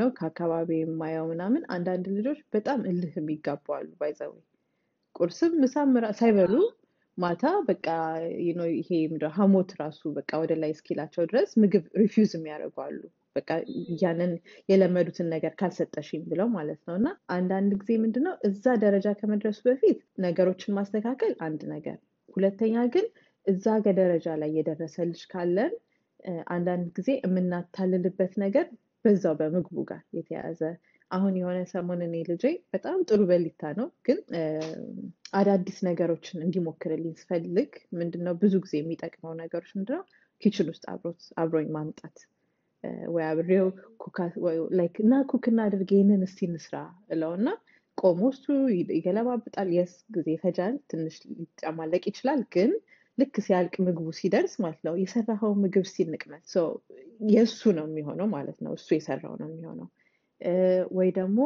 [0.00, 4.32] ነው ከአካባቢ የማየው ምናምን አንዳንድ ልጆች በጣም እልህ የሚጋቡ አሉ። by the way
[5.16, 6.52] ቁርስም ምሳም ሳይበሉ
[7.20, 7.86] ማታ በቃ
[8.78, 8.90] ይሄ
[9.36, 12.76] ሀሞት ራሱ በቃ ወደ ላይ እስኪላቸው ድረስ ምግብ refuse የሚያደርጉ
[13.36, 13.50] በቃ
[14.02, 14.32] ያንን
[14.68, 20.76] የለመዱትን ነገር ካልሰጠሽኝ ብለው ማለት ነው። እና አንዳንድ ጊዜ ምንድነው እዛ ደረጃ ከመድረሱ በፊት ነገሮችን
[20.78, 21.98] ማስተካከል አንድ ነገር፣
[22.36, 23.06] ሁለተኛ ግን
[23.46, 23.66] እዛ
[23.98, 25.72] ደረጃ ላይ የደረሰ ልጅ ካለን
[26.54, 28.66] አንዳንድ ጊዜ የምናታልልበት ነገር
[29.04, 30.60] በዛው በምግቡ ጋር የተያያዘ
[31.10, 32.44] አሁን የሆነ ሰሞን እኔ ልጄ
[32.74, 34.18] በጣም ጥሩ በሊታ ነው፣ ግን
[35.38, 40.02] አዳዲስ ነገሮችን እንዲሞክርልኝ ስፈልግ ምንድነው ብዙ ጊዜ የሚጠቅመው ነገሮች ምንድነው
[40.42, 40.84] kitchen ውስጥ
[41.42, 42.18] አብሮኝ ማምጣት
[43.14, 43.66] ወይ አብሬው
[45.00, 46.76] እና cook እናድርግ ይህንን እስቲ እንስራ
[47.14, 47.48] እለው እና
[47.98, 48.44] ቆሞ እሱ
[48.92, 52.70] ይገለባብጣል። yes ጊዜ ይፈጃል፣ ትንሽ ሊጨማለቅ ይችላል። ግን
[53.18, 56.44] ልክ ሲያልቅ ምግቡ ሲደርስ ማለት ነው የሰራኸው ምግብ ሲንቅመት
[57.30, 59.88] የእሱ ነው የሚሆነው ማለት ነው። እሱ የሰራው ነው የሚሆነው።
[60.98, 61.38] ወይ ደግሞ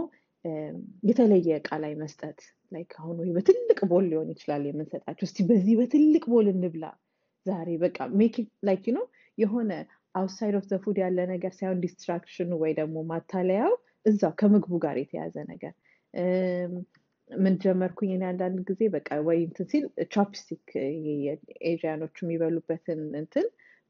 [1.04, 2.38] የተለየ እቃ ላይ መስጠት
[2.72, 6.84] like አሁን ወይ በትልቅ bowl ሊሆን ይችላል የምንሰጣቸው። እስቲ በዚህ በትልቅ bowl እንብላ
[7.46, 8.36] ዛሬ በቃ make
[8.68, 9.04] like ነው
[9.38, 9.70] የሆነ
[10.14, 13.72] outside of the food ያለ ነገር ሳይሆን distraction ኡ ወይ ደግሞ ማታለያው
[14.06, 15.72] እዛው ከምግቡ ጋር የተያያዘ ነገር
[17.30, 19.84] ምን ጀመርኩኝ እኔ አንዳንድ ጊዜ በቃ ወይ እንትን ሲል
[20.14, 20.64] chopstick
[21.68, 23.46] Asian ኦቹ የሚበሉበትን እንትን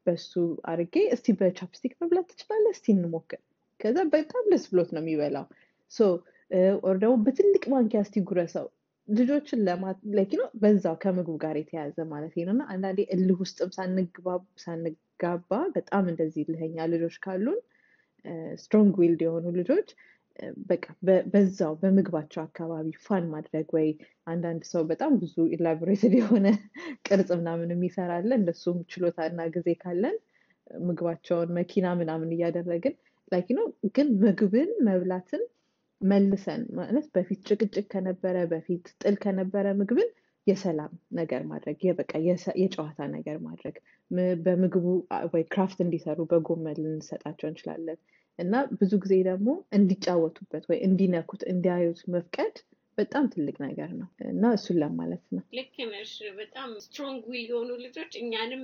[0.06, 0.32] በሱ
[0.70, 3.40] አድርጌ እስቲ በ chopstick መብላት ትችላለህ፣ እስቲ እንሞክር።
[3.80, 5.46] ከዛ በጣም ደስ ብሎት ነው የሚበላው።
[6.84, 8.66] or ደግሞ በትልቅ ማንኪያ እስቲ ጉረሰው።
[9.08, 9.98] ልጆችን ለማለት
[10.34, 13.70] ነው በዛው ከምግቡ ጋር የተያያዘ ማለት ነው። እና አንዳንዴ እልህ ውስጥም
[14.64, 17.58] ሳንጋባ በጣም እንደዚህ እልህኛ ልጆች ካሉን
[18.58, 19.88] strong willed የሆኑ ልጆች
[20.70, 20.84] በቃ
[21.32, 23.88] በዛው በምግባቸው አካባቢ fun ማድረግ ወይ
[24.26, 26.46] አንዳንድ ሰው በጣም ብዙ elaborated የሆነ
[27.06, 30.16] ቅርጽ ምናምን የሚሰራለ እንደሱም ችሎታ እና ጊዜ ካለን
[30.84, 32.94] ምግባቸውን መኪና ምናምን እያደረግን
[33.32, 33.66] like ነው።
[33.96, 35.42] ግን ምግብን መብላትን
[36.00, 40.08] መልሰን ማለት በፊት ጭቅጭቅ ከነበረ በፊት ጥል ከነበረ ምግብን
[40.46, 42.12] የሰላም ነገር ማድረግ በቃ
[42.58, 43.76] የጨዋታ ነገር ማድረግ
[44.44, 44.86] በምግቡ
[45.32, 47.98] ወይ craft እንዲሰሩ በጎመን ልንሰጣቸው እንችላለን።
[48.38, 49.48] እና ብዙ ጊዜ ደግሞ
[49.78, 52.54] እንዲጫወቱበት ወይ እንዲነኩት እንዲያዩት መፍቀድ
[52.98, 58.12] በጣም ትልቅ ነገር ነው እና እሱን ለማለት ነው። ልክ ነሽ። በጣም strong will የሆኑ ልጆች
[58.22, 58.62] እኛንም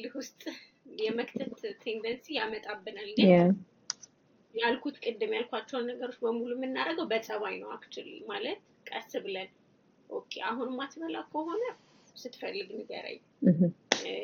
[0.00, 0.42] እልህ ውስጥ
[0.98, 1.52] የመክተት
[1.82, 3.30] tendency ያመጣብናል። ግን
[4.54, 9.50] ያልኩት ቅድም ያልኳቸውን ነገሮች በሙሉ የምናደርገው በጸባይ ነው። actually ማለት ቀስ ብለን
[10.10, 11.62] okay፣ አሁን ማትበላ ከሆነ
[12.16, 13.18] ስትፈልግ ንገረኝ።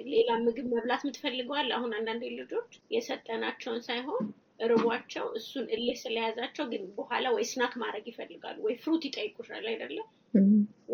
[0.08, 4.24] ሌላ ምግብ መብላት የምትፈልገዋል። አሁን አንዳንድ ልጆች የሰጠናቸውን ሳይሆን
[4.70, 10.08] ርቧቸው እሱን እልህ ስለያዛቸው ግን በኋላ ወይ snack ማድረግ ይፈልጋሉ ወይ fruit ይጠይቁሻል አይደለም።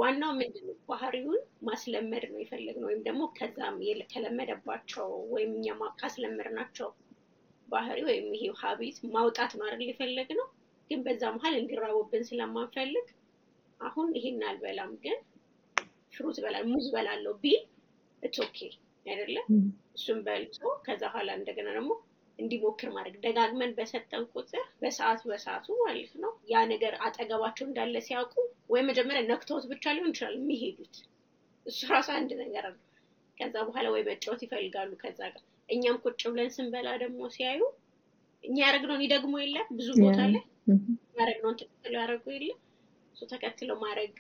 [0.01, 1.39] ዋናው ምንድን ነው ባህሪውን
[1.69, 3.77] ማስለመድ ነው የፈለግነው ወይም ደግሞ ከዛም
[4.13, 5.69] ከለመደባቸው ወይም እኛ
[6.01, 6.89] ካስለመድናቸው
[7.69, 10.49] ባህሪ ወይም ይሄ habit ማውጣት ነው አይደል የፈለግነው።
[10.91, 13.09] ግን በዛ መሀል እንዲራቡብን ስለማንፈልግ
[13.81, 15.19] አሁን ይሄን አልበላም ግን
[16.15, 17.63] fruit በላል ሙዝ በላለው ቢል
[18.23, 18.59] it's okay
[19.07, 19.47] አይደለም።
[19.97, 21.93] እሱም በልቶ ከዛ በኋላ እንደገና ደግሞ
[22.41, 28.35] እንዲሞክር ማድረግ ደጋግመን በሰጠን ቁጥር በሰዓቱ በሰዓቱ ማለት ነው ያ ነገር አጠገባቸው እንዳለ ሲያውቁ
[28.71, 30.97] ወይ መጀመሪያ ነክተውት ብቻ ሊሆን ይችላል የሚሄዱት።
[31.67, 32.81] እሱ ራሱ አንድ ነገር ነው።
[33.39, 37.61] ከዛ በኋላ ወይ መጫወት ይፈልጋሉ ከዛ ጋር እኛም ቁጭ ብለን ስንበላ ደግሞ ሲያዩ
[38.45, 40.43] እኛ ያደረግነውን ይደግሞ የለ ብዙ ቦታ ላይ
[41.19, 42.51] ያደረግነውን ተከትለው ያደረጉ የለ
[43.15, 44.15] እሱ ተከትለው ማድረግ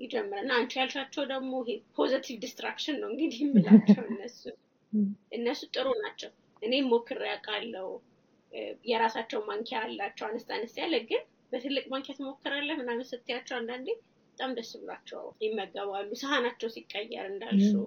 [0.00, 4.42] ይጀምራል እና አንቺ ያልሻቸው ደግሞ ይሄ positive distraction ነው እንግዲህ የምላቸው እነሱ
[5.36, 6.30] እነሱ ጥሩ ናቸው።
[6.62, 7.88] እኔም ሞክሬ አውቃለሁ።
[8.84, 13.88] የራሳቸው ማንኪያ አላቸው አነስ አነስ ያለ ግን በትልቅ ማንኪያ ትሞክራለህ ምናምን ስትያቸው አንዳንዴ
[14.30, 17.84] በጣም ደስ ብሏቸው ይመገባሉ። ሰሃናቸው ሲቀየር እንዳልሽው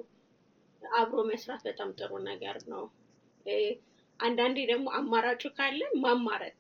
[0.82, 2.84] አብሮ መስራት በጣም ጥሩ ነገር ነው።
[4.20, 6.58] አንዳንዴ ደግሞ አማራጩ ካለ ማማረጥ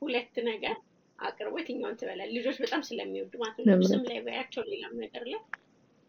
[0.00, 0.76] ሁለት ነገር
[1.18, 5.40] አቅርቦ የትኛውን ትበላል ልጆች በጣም ስለሚወዱ ማለት ነው። ልብስም ላይ በያቸው ሌላም ነገር ላይ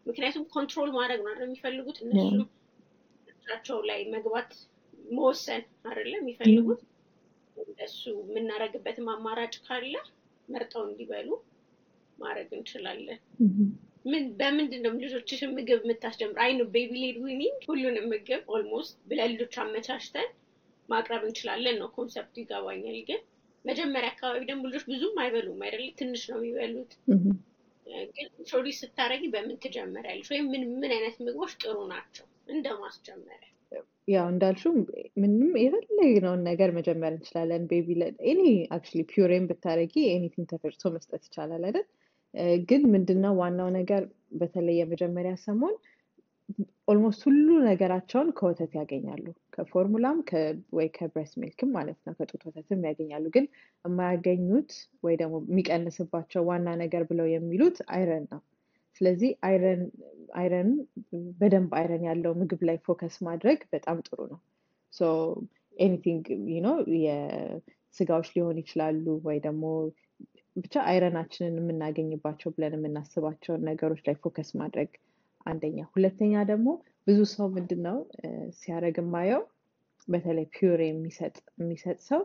[0.06, 2.40] ምክንያቱም control ማድረግ ነው የሚፈልጉት እነሱም
[3.26, 4.50] ምርጫቸው ላይ መግባት
[5.04, 6.80] መወሰን አይደለም የሚፈልጉት
[7.86, 9.94] እሱ የምናደርግበትም አማራጭ ካለ
[10.48, 11.28] መርጠው እንዲበሉ
[12.18, 13.18] ማድረግ እንችላለን።
[14.04, 16.38] ምን በምንድን ነው ልጆችሽን ምግብ የምታስጀምር?
[16.44, 20.28] አይ ነው baby led weaning ሁሉንም ምግብ almost ለልጆች አመቻችተን
[20.88, 23.20] ማቅረብ እንችላለን ነው concept ኡ ይገባኛል። ግን
[23.64, 25.86] መጀመሪያ አካባቢ ደግሞ ልጆች ብዙም አይበሉም አይደለ?
[26.00, 26.92] ትንሽ ነው የሚበሉት።
[28.10, 30.28] ግን introduce ስታደርጊ በምን ትጀምሪያለሽ?
[30.32, 33.50] ወይም ምን ምን አይነት ምግቦች ጥሩ ናቸው እንደ ማስጀመሪያ?
[34.08, 34.72] ያው እንዳልሽው
[35.22, 37.88] ምንም የፈለግነውን ነገር መጀመር እንችላለን። baby
[38.26, 38.40] any
[38.74, 41.86] actually puree ን ብታደርጊ anything ተፈጭቶ መስጠት ይቻላል አይደል?
[42.68, 44.02] ግን ምንድነው ዋናው ነገር
[44.40, 45.74] በተለይ የመጀመሪያ ሰሞን
[46.88, 49.24] almost ሁሉ ነገራቸውን ከወተት ያገኛሉ።
[49.54, 50.18] ከፎርሙላም
[50.72, 53.46] ወይ ከ breast milk ም ማለት ነው ከጡት ወተትም ያገኛሉ። ግን
[53.84, 54.72] የማያገኙት
[55.04, 58.42] ወይ ደግሞ የሚቀንስባቸው ዋና ነገር ብለው የሚሉት iron ነው።
[59.00, 59.82] ስለዚህ iron
[60.34, 60.70] iron
[61.40, 64.38] በደንብ iron ያለው ምግብ ላይ focus ማድረግ በጣም ጥሩ ነው።
[64.92, 65.02] so
[65.76, 66.70] anything you know
[67.04, 69.64] የስጋዎች ሊሆን ይችላሉ ወይ ደግሞ
[70.56, 74.90] ብቻ iron ኣችንን የምናገኝባቸው ብለን የምናስባቸውን ነገሮች ላይ focus ማድረግ
[75.46, 76.68] አንደኛ። ሁለተኛ ደግሞ
[77.06, 77.96] ብዙ ሰው ምንድን ነው
[78.58, 79.42] ሲያደርግ የማየው
[80.08, 82.22] በተለይ puree የሚሰጥ የሚሰጥ ሰው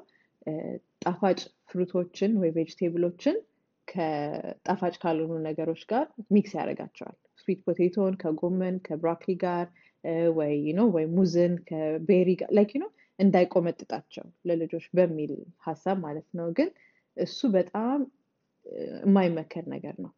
[1.03, 3.35] ጣፋጭ fruit ኦችን ወይ vegetable ኦችን
[3.89, 9.65] ከጣፋጭ ካልሆኑ ነገሮች ጋር mix ያደርጋቸዋል። sweet potato ን ከጎመን ከብሮኮሊ ጋር
[10.37, 15.31] ወይ ነው ወይ ሙዝን ከ berry ጋር like ነው እንዳይቆመጥጣቸው ለልጆች በሚል
[15.67, 16.69] ሀሳብ ማለት ነው። ግን
[17.17, 17.99] እሱ በጣም
[19.01, 20.11] የማይመከር ነገር ነው።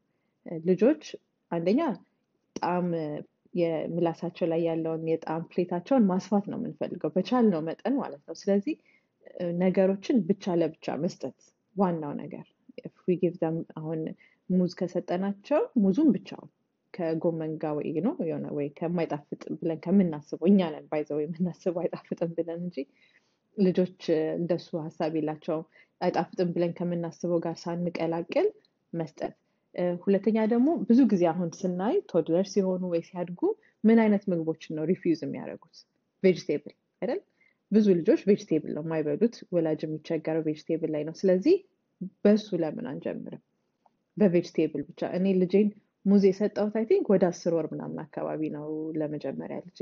[0.66, 1.04] ልጆች
[1.52, 1.82] አንደኛ
[2.56, 2.90] ጣዕም
[3.54, 8.76] የምላሳቸው ላይ ያለውን የጣዕም palate ኣቸውን ማስፋት ነው የምንፈልገው በቻልነው መጠን ማለት ነው። ስለዚህ
[9.62, 11.38] ነገሮችን ብቻ ለብቻ መስጠት
[11.76, 12.46] ዋናው ነገር
[13.06, 14.02] with them አሁን
[14.50, 16.50] ሙዝ ከሰጠናቸው ሙዙን ብቻውን
[16.94, 22.32] ከጎመን ጋር ወይ ነው የሆነ ወይ ከማይጣፍጥ ብለን ከምናስበው እኛ ነን bias ው የምናስበው አይጣፍጥም
[22.38, 22.78] ብለን እንጂ
[23.58, 24.02] ልጆች
[24.38, 25.66] እንደሱ ሀሳብ የላቸውም።
[26.02, 28.48] አይጣፍጥም ብለን ከምናስበው ጋር ሳንቀላቅል
[28.94, 29.34] መስጠት።
[30.04, 33.42] ሁለተኛ ደግሞ ብዙ ጊዜ አሁን ስናይ toddler ሲሆኑ ወይ ሲያድጉ
[33.84, 35.78] ምን አይነት ምግቦችን ነው refuse የሚያደርጉት?
[36.24, 37.22] vegetable አይደል?
[37.72, 41.56] ብዙ ልጆች vegetable ነው የማይበሉት። ወላጅ የሚቸገረው vegetable ላይ ነው። ስለዚህ
[42.24, 43.42] በሱ ለምን አንጀምርም?
[44.18, 45.68] በ vegetable ብቻ እኔ ልጄን
[46.06, 48.68] ሙዝ የሰጠሁት I think ወደ አስር ወር ምናምን አካባቢ ነው
[49.00, 49.80] ለመጀመሪያ ልጄ።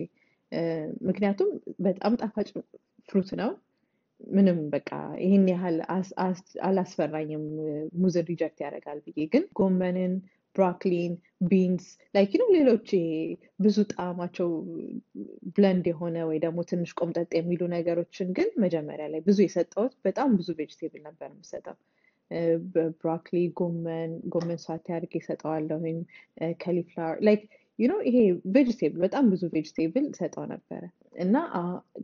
[1.07, 1.49] ምክንያቱም
[1.85, 2.47] በጣም ጣፋጭ
[3.09, 3.51] fruit ነው።
[4.31, 4.89] ምንም በቃ
[5.23, 5.77] ይህን ያህል
[6.67, 7.43] አላስፈራኝም
[7.99, 10.13] ሙዝን reject ያደርጋል ብዬ ግን ጎመንን፣
[10.55, 11.13] ብሮኮሊን፣
[11.49, 12.89] beans like ነው ሌሎች
[13.59, 14.49] ብዙ ጣዕማቸው
[15.55, 20.49] bland የሆነ ወይ ደግሞ ትንሽ ቆምጠጥ የሚሉ ነገሮችን ግን መጀመሪያ ላይ ብዙ የሰጠሁት በጣም ብዙ
[20.59, 21.77] vegetable ነበር የምሰጠው።
[22.71, 25.97] ብሮኮሊ፣ ጎመን ጎመን sauté አድርጌ እሰጠዋለሁኝ።
[26.61, 27.41] cauliflower like
[27.79, 28.17] you know ይሄ
[28.55, 30.81] vegetable በጣም ብዙ vegetable ሰጠው ነበረ።
[31.23, 31.35] እና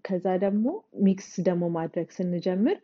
[0.06, 0.66] ከዛ ደግሞ
[1.06, 2.78] mix ደግሞ ማድረግ ስንጀምር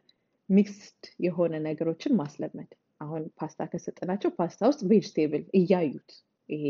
[0.50, 2.72] mixed የሆነ ነገሮችን ማስለመድ።
[3.02, 6.10] አሁን ፓስታ ከሰጠናቸው ፓስታ ውስጥ vegetable እያዩት
[6.50, 6.66] ይሄ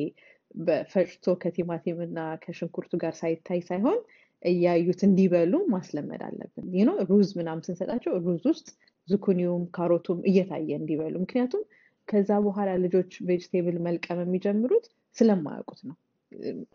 [0.60, 4.00] በፈጭቶ ከቲማቲም እና ከሽንኩርቱ ጋር ሳይታይ ሳይሆን
[4.44, 6.68] እያዩት እንዲበሉ ማስለመድ አለብን።
[7.12, 8.68] ሩዝ ምናምን ስንሰጣቸው ሩዝ ውስጥ
[9.08, 11.64] ዝኩኒውም ካሮቱም እየታየ እንዲበሉ። ምክንያቱም
[12.08, 14.86] ከዛ በኋላ ልጆች vegetable መልቀም የሚጀምሩት
[15.18, 15.96] ስለማያውቁት ነው።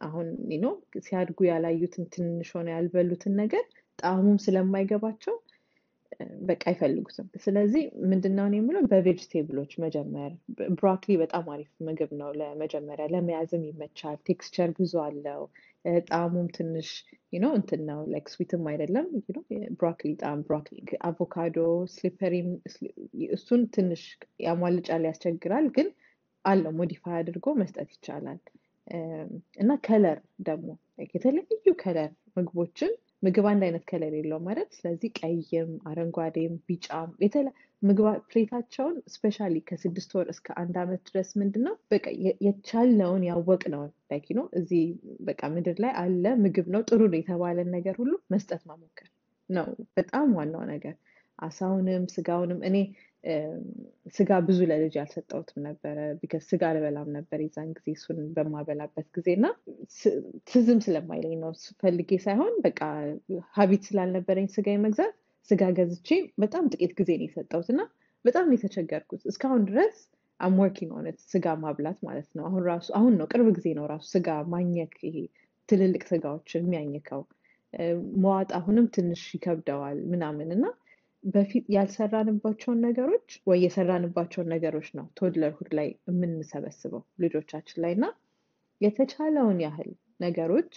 [0.06, 0.72] አሁን ነው
[1.04, 3.64] ሲያድጉ ያላዩትን ትንሽ ሆነ ያልበሉትን ነገር
[3.98, 5.34] ጣዕሙም ስለማይገባቸው
[6.48, 10.30] በቃ አይፈልጉትም። ስለዚህ ምንድነው የምለው በ vegetable ኦች መጀመር።
[10.74, 15.42] ብሮኮሊ በጣም አሪፍ ምግብ ነው ለመጀመሪያ፣ ለመያዝም ይመቻል። texture ብዙ አለው።
[16.08, 16.88] ጣዕሙም ትንሽ
[17.38, 19.06] ነው እንትን ነው like sweet ም አይደለም።
[19.76, 20.78] ብሮኮሊ ጣዕም ብሮኮሊ፣
[21.08, 21.56] አቮካዶ
[21.94, 22.48] slippery ም
[23.36, 24.02] እሱን ትንሽ
[24.46, 25.88] ያሟልጫል፣ ያስቸግራል። ግን
[26.44, 28.40] አለው modify አድርጎ መስጠት ይቻላል።
[29.58, 30.68] እና color ደግሞ
[31.14, 37.10] የተለያዩ color ምግቦችን ምግብ አንድ አይነት color የለውም ማለት ስለዚህ ቀይም አረንጓዴም ቢጫም
[37.82, 42.04] ምግብ palate ኣቸውን specially ከስድስት ወር እስከ አንድ ዓመት ድረስ ምንድን ነው በቃ
[42.46, 44.84] የቻልነውን ያወቅነውን like ነው እዚህ
[45.28, 49.10] በቃ ምድር ላይ አለ ምግብ ነው ጥሩ ነው የተባለን ነገር ሁሉ መስጠት መሞከር
[49.50, 49.66] ነው
[49.98, 50.94] በጣም ዋናው ነገር።
[51.38, 52.76] አሳውንም ስጋውንም እኔ
[54.16, 59.46] ስጋ ብዙ ለልጅ ያልሰጠሁትም ነበረ because ስጋ አልበላም ነበር የዛን ጊዜ እሱን በማልበላበት ጊዜ እና
[60.50, 61.50] ትዝም ስለማይለኝ ነው
[61.82, 62.80] ፈልጌ ሳይሆን በቃ
[63.56, 65.14] habit ስላልነበረኝ ስጋ የመግዛት
[65.50, 66.08] ስጋ ገዝቼ
[66.42, 67.82] በጣም ጥቂት ጊዜ ነው የሰጠሁት እና
[68.24, 69.96] በጣም የተቸገርኩት። እስካሁን ድረስ
[70.40, 73.84] I'm working on it ስጋ ማብላት ማለት ነው። አሁን ራሱ አሁን ነው ቅርብ ጊዜ ነው
[73.92, 75.18] ራሱ ስጋ ማኘክ ይሄ
[75.68, 77.22] ትልልቅ ስጋዎችን የሚያኝከው።
[78.24, 80.66] መዋጥ አሁንም ትንሽ ይከብደዋል ምናምን እና
[81.24, 88.06] በፊት ያልሰራንባቸውን ነገሮች ወይ የሰራንባቸውን ነገሮች ነው toddlerhood ላይ የምንሰበስበው ልጆቻችን ላይ እና
[88.80, 89.90] የተቻለውን ያህል
[90.20, 90.72] ነገሮች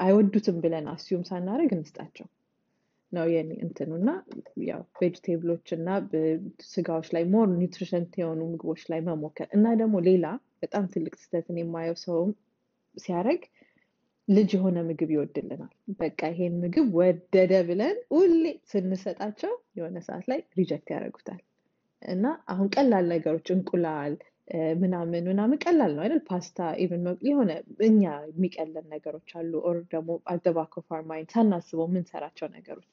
[0.00, 2.26] አይወዱትም ብለን assume ሳናደርግ እንስጣቸው
[3.12, 4.10] ነው የኔ እንትኑ እና
[4.66, 5.88] ያው vegetable ኦች እና
[6.68, 10.26] ስጋዎች ላይ more nutrient የሆኑ ምግቦች ላይ መሞከር እና ደግሞ ሌላ
[10.62, 12.30] በጣም ትልቅ ስህተትን የማየው ሰውም
[12.96, 13.42] ሲያደርግ
[14.28, 20.90] ልጅ የሆነ ምግብ ይወድልናል። በቃ ይሄን ምግብ ወደደ ብለን ሁሌ ስንሰጣቸው የሆነ ሰዓት ላይ reject
[20.94, 21.40] ያደርጉታል።
[22.08, 24.12] እና አሁን ቀላል ነገሮች እንቁላል
[24.80, 26.20] ምናምን ምናምን ቀላል ነው አይደል?
[26.28, 27.50] ፓስታ even የሆነ
[27.80, 32.88] እኛ የሚቀለን ነገሮች አሉ። or ደግሞ our mind ሳናስበው የምንሰራቸው ነገሮች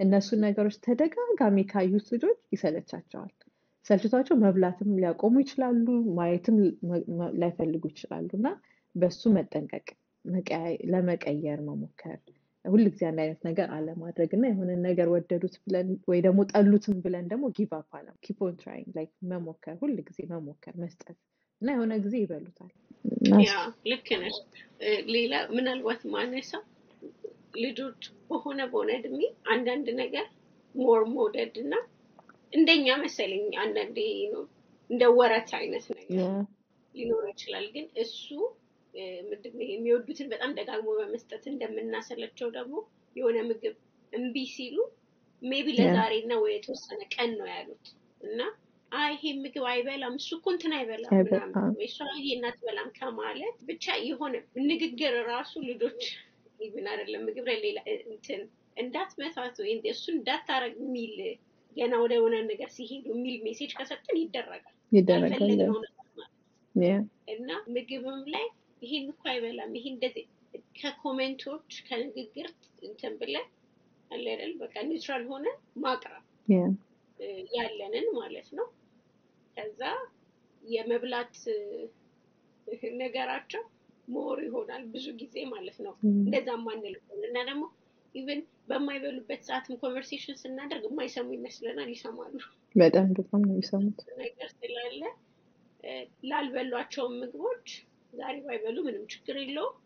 [0.00, 3.32] እነሱን ነገሮች ተደጋጋሚ ካዩት ልጆች ይሰለቻቸዋል።
[3.86, 5.86] ሰልችቷቸው መብላትም ሊያቆሙ ይችላሉ፣
[6.16, 6.56] ማየትም
[7.40, 8.48] ላይፈልጉ ይችላሉ። እና
[8.94, 9.86] በሱ መጠንቀቅ
[10.92, 12.18] ለመቀየር መሞከር
[12.64, 17.26] ሁል ጊዜ አንድ አይነት ነገር አለማድረግ እና የሆነ ነገር ወደዱት ብለን ወይ ደግሞ ጠሉትም ብለን
[17.32, 21.16] ደግሞ give አለ keep trying like መሞከር ሁል ጊዜ መሞከር መስጠት
[21.60, 22.72] እና የሆነ ጊዜ ይበሉታል።
[23.90, 24.38] ልክ ነሽ።
[25.10, 26.64] ሌላ ምናልባት ማነሳው
[27.58, 29.20] ልጆች በሆነ በሆነ እድሜ
[29.52, 30.26] አንዳንድ ነገር
[30.74, 31.74] more መውደድ እና
[32.52, 33.98] እንደኛ መሰለኝ አንዳንዴ
[34.34, 34.42] ነው
[34.90, 36.28] እንደ ወረት አይነት ነገር
[36.94, 38.26] ሊኖር ይችላል። ግን እሱ
[39.24, 42.76] ምንድን የሚወዱትን በጣም ደጋግሞ በመስጠት እንደምናሰለቸው ደግሞ
[43.16, 43.74] የሆነ ምግብ
[44.12, 44.76] እምቢ ሲሉ
[45.42, 47.86] maybe ለዛሬ እና ወይ የተወሰነ ቀን ነው ያሉት
[48.20, 48.40] እና
[48.92, 54.34] አይ ይሄ ምግብ አይበላም እሱ እኮ እንትን አይበላም ምናምን እሷ ይሄን አትበላም ከማለት ብቻ የሆነ
[54.68, 56.00] ንግግር ራሱ ልጆች
[56.60, 58.40] even አይደለም ምግብ ላይ ሌላ እንትን
[58.76, 61.14] እንዳትመታት ወይ እሱን እንዳታረግ የሚል
[61.76, 64.74] ገና ወደ ሆነ ነገር ሲሄዱ የሚል message ከሰጠን ይደረጋል።
[65.22, 65.40] ማለት
[67.34, 68.46] እና ምግብም ላይ
[68.82, 70.24] ይሄን እኮ አይበላም ይሄ እንደዚህ
[70.78, 72.48] ከ comment ኦች ከንግግር
[72.82, 73.46] እንትን ብለን
[74.10, 75.46] አለ አይደል በቃ neutral ሆነ
[75.84, 76.24] ማቅረብ
[77.56, 78.66] ያለንን ማለት ነው።
[79.56, 79.80] ከዛ
[80.62, 81.34] የመብላት
[83.00, 83.62] ነገራቸው
[84.08, 87.64] more ይሆናል ብዙ ጊዜ ማለት ነው። እንደዛ ማንል እና ደግሞ
[88.14, 92.34] even በማይበሉበት ሰዓትም conversation ስናደርግ የማይሰሙ ይመስለናል፣ ይሰማሉ።
[92.74, 95.02] በጣም በጣም ነው የሚሰሙት ነገር ስላለ
[96.30, 97.66] ላልበሏቸውም ምግቦች
[98.12, 99.76] ዛሬ ባይበሉ ምንም ችግር የለውም።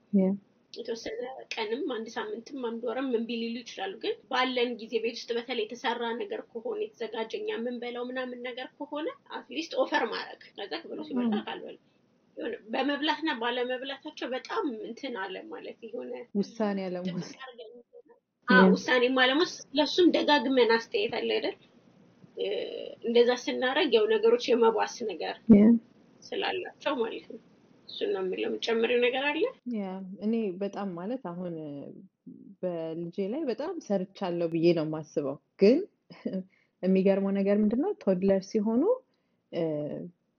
[0.73, 1.21] የተወሰነ
[1.55, 6.03] ቀንም አንድ ሳምንትም አንድ ወርም እምቢ ሊሉ ይችላሉ። ግን ባለን ጊዜ ቤት ውስጥ በተለይ የተሰራ
[6.21, 11.35] ነገር ከሆነ የተዘጋጀ እኛ የምንበላው ምናምን ነገር ከሆነ at least offer ማድረግ ከዛ ብሎ ሲመጣ
[11.47, 11.77] ካልበሉ
[12.73, 17.41] በመብላትና ባለመብላታቸው በጣም እንትን አለ ማለት የሆነ ውሳኔ አለመውሰድ
[18.71, 21.57] ውሳኔ ማለሞስ ለሱም ደጋግመን አስተያየት አለ አይደል?
[23.05, 25.35] እንደዛ ስናደርግ ያው ነገሮች የመባስ ነገር
[26.23, 27.41] ስላላቸው ማለት ነው።
[27.89, 29.43] እሱን ነው የምለው። የምትጨምሪው ነገር አለ?
[30.25, 31.55] እኔ በጣም ማለት አሁን
[32.63, 35.79] በልጄ ላይ በጣም ሰርቻለሁ ብዬ ነው የማስበው። ግን
[36.83, 38.83] የሚገርመው ነገር ምንድነው toddler ሲሆኑ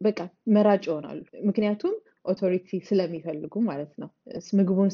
[0.02, 0.20] በቃ
[0.56, 1.94] መራጭ ይሆናሉ። ምክንያቱም
[2.26, 4.10] authority ስለሚፈልጉ ማለት ነው።
[4.58, 4.90] ምግቡን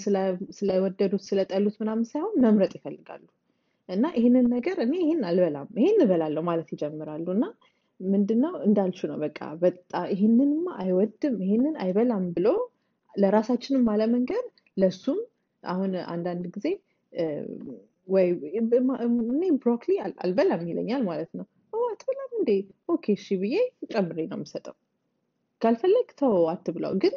[0.58, 3.26] ስለወደዱት ስለጠሉት ምናምን ሳይሆን መምረጥ ይፈልጋሉ።
[3.90, 7.46] እና ይህንን ነገር እኔ ይህን አልበላም ይህን እበላለሁ ማለት ይጀምራሉ። እና
[8.00, 9.78] ምንድነው እንዳልሽው ነው በቃ በጣ
[10.14, 12.48] ይህንንማ አይወድም ይህንን አይበላም ብሎ
[13.14, 14.44] ለራሳችንም አለመንገር
[14.78, 15.20] ለሱም
[15.64, 16.68] አሁን አንዳንድ ጊዜ
[18.08, 18.28] ወይ
[19.32, 19.94] እኔ ብሮኮሊ
[20.24, 21.46] አልበላም ይለኛል ማለት ነው።
[21.88, 22.52] አትበላም እንዴ?
[22.94, 23.56] okay እሺ ብዬ
[23.92, 24.76] ጨምሬ ነው የምሰጠው።
[25.62, 27.16] ካልፈለግክ ተው አትብላው። ግን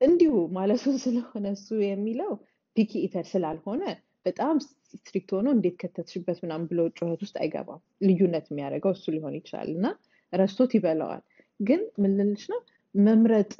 [0.00, 2.30] እንዲሁ ማለቱን ስለሆነ እሱ የሚለው
[2.76, 3.82] picky eater ስላልሆነ
[4.26, 4.54] በጣም
[4.90, 9.86] strict ሆኖ እንዴት ከተትሽበት ምናምን ብሎ ጩኸት ውስጥ አይገባም። ልዩነት የሚያደርገው እሱ ሊሆን ይችላል እና
[10.32, 11.22] ረስቶት ይበላዋል።
[11.60, 12.12] ግን ምን
[12.50, 12.60] ነው
[12.94, 13.50] መምረጥ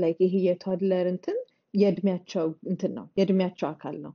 [0.00, 1.36] like ይሄ የ toddler እንትን
[1.74, 4.12] የእድሜያቸው እንትን ነው የእድሜያቸው አካል ነው።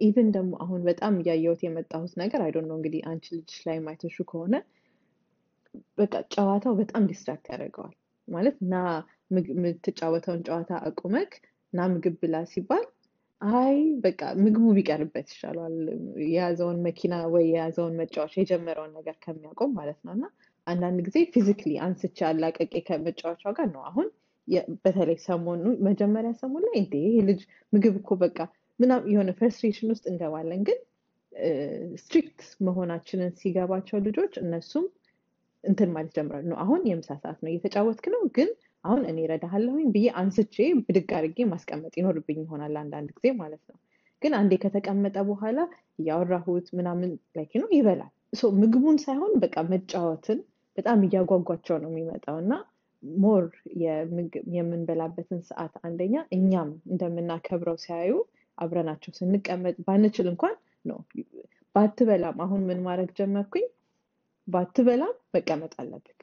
[0.00, 4.16] even ደግሞ አሁን በጣም እያየሁት የመጣሁት ነገር I don't know እንግዲህ አንቺ ልጅሽ ላይ አይተሽው
[4.30, 4.54] ከሆነ
[5.98, 7.94] በቃ ጨዋታው በጣም distract ያደርገዋል።
[8.30, 8.74] ማለት እና
[9.52, 11.32] የምትጫወተውን ጨዋታ አቁመክ
[11.72, 12.84] እና ምግብ ብላ ሲባል
[13.40, 15.76] አይ በቃ ምግቡ ቢቀርበት ይሻለዋል
[16.26, 20.24] የያዘውን መኪና ወይ የያዘውን መጫወቻ የጀመረውን ነገር ከሚያቆም ማለት ነው። እና
[20.66, 24.08] አንዳንድ ጊዜ physically አንስቼ አላቀቄ ከመጫወቻው ጋር ነው አሁን
[24.84, 27.40] በተለይ ሰሞኑ መጀመሪያ ሰሞን ላይ እንዴ ይሄ ልጅ
[27.72, 28.38] ምግብ እኮ በቃ
[28.80, 30.78] ምናምን የሆነ frustration ውስጥ እንገባለን። ግን
[32.00, 34.86] strict መሆናችንን ሲገባቸው ልጆች እነሱም
[35.64, 38.50] እንትን ማለት ጀምራሉ ነው አሁን የምሳ ሰዓት ነው እየተጫወትክ ነው ግን
[38.84, 40.56] አሁን እኔ እረዳሃለሁኝ ብዬ አንስቼ
[40.86, 43.78] ብድግ አድርጌ ማስቀመጥ ይኖርብኝ ይሆናል አንዳንድ ጊዜ ማለት ነው።
[44.22, 45.58] ግን አንዴ ከተቀመጠ በኋላ
[46.00, 48.10] እያወራሁት ምናምን like ነው ይበላል።
[48.60, 50.40] ምግቡን ሳይሆን በቃ መጫወትን
[50.78, 52.52] በጣም እያጓጓቸው ነው የሚመጣው እና
[53.20, 53.44] more
[54.56, 58.12] የምንበላበትን ሰዓት አንደኛ እኛም እንደምናከብረው ሲያዩ
[58.58, 60.54] አብረናቸው ስንቀመጥ ባንችል እንኳን
[60.84, 60.98] ነው
[61.74, 63.66] ባትበላም አሁን ምን ማድረግ ጀመርኩኝ
[64.48, 66.18] ባትበላም መቀመጥ አለብክ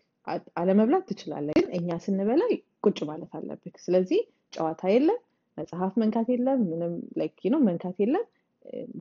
[0.59, 2.41] አለመብላት ትችላለህ ግን እኛ ስንበላ
[2.85, 4.19] ቁጭ ማለት አለብህ። ስለዚህ
[4.53, 5.19] ጨዋታ የለም፣
[5.57, 8.25] መጽሐፍ መንካት የለም፣ ምንም like ነው መንካት የለም።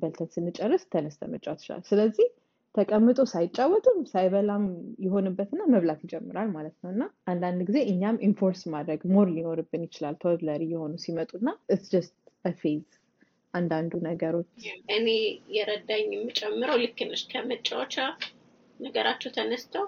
[0.00, 2.26] በልተን ስንጨርስ ተነስተን መጫወት ይችላል። ስለዚህ
[2.74, 4.64] ተቀምጦ ሳይጫወቱም ሳይበላም
[5.04, 7.02] ይሆንበትና መብላት ይጀምራል ማለት ነው። እና
[7.32, 12.09] አንዳንድ ጊዜ እኛም enforce ማድረግ more ሊኖርብን ይችላል toddler እየሆኑ ሲመጡና it's
[12.59, 12.82] phase
[13.54, 14.48] አንዳንዱ ነገሮች
[14.96, 15.08] እኔ
[15.56, 16.98] የረዳኝ የምጨምረው ልክ
[17.32, 17.96] ከመጫወቻ
[18.81, 19.85] ነገራቸው ተነስተው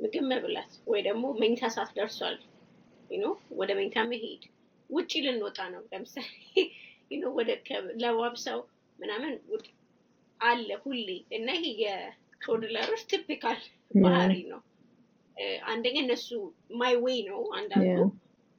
[0.00, 2.36] ምግብ መብላት ወይ ደግሞ መኝታ ሰዓት ደርሷል።
[3.10, 3.26] no
[3.58, 4.42] ወደ መኝታ መሄድ።
[4.90, 6.28] ውጪ ልንወጣ ነው። ለምሳሌ
[7.20, 7.50] no ወደ
[8.02, 8.60] ለባብሰው
[8.98, 9.32] ምናምን
[10.40, 13.60] አለ ሁሌ እና ይሄ የ toddler ኦች typical
[14.04, 14.60] ባህሪ ነው።
[15.70, 16.28] አንደኛ እነሱ
[16.80, 17.98] my way ነው አንዳንዱ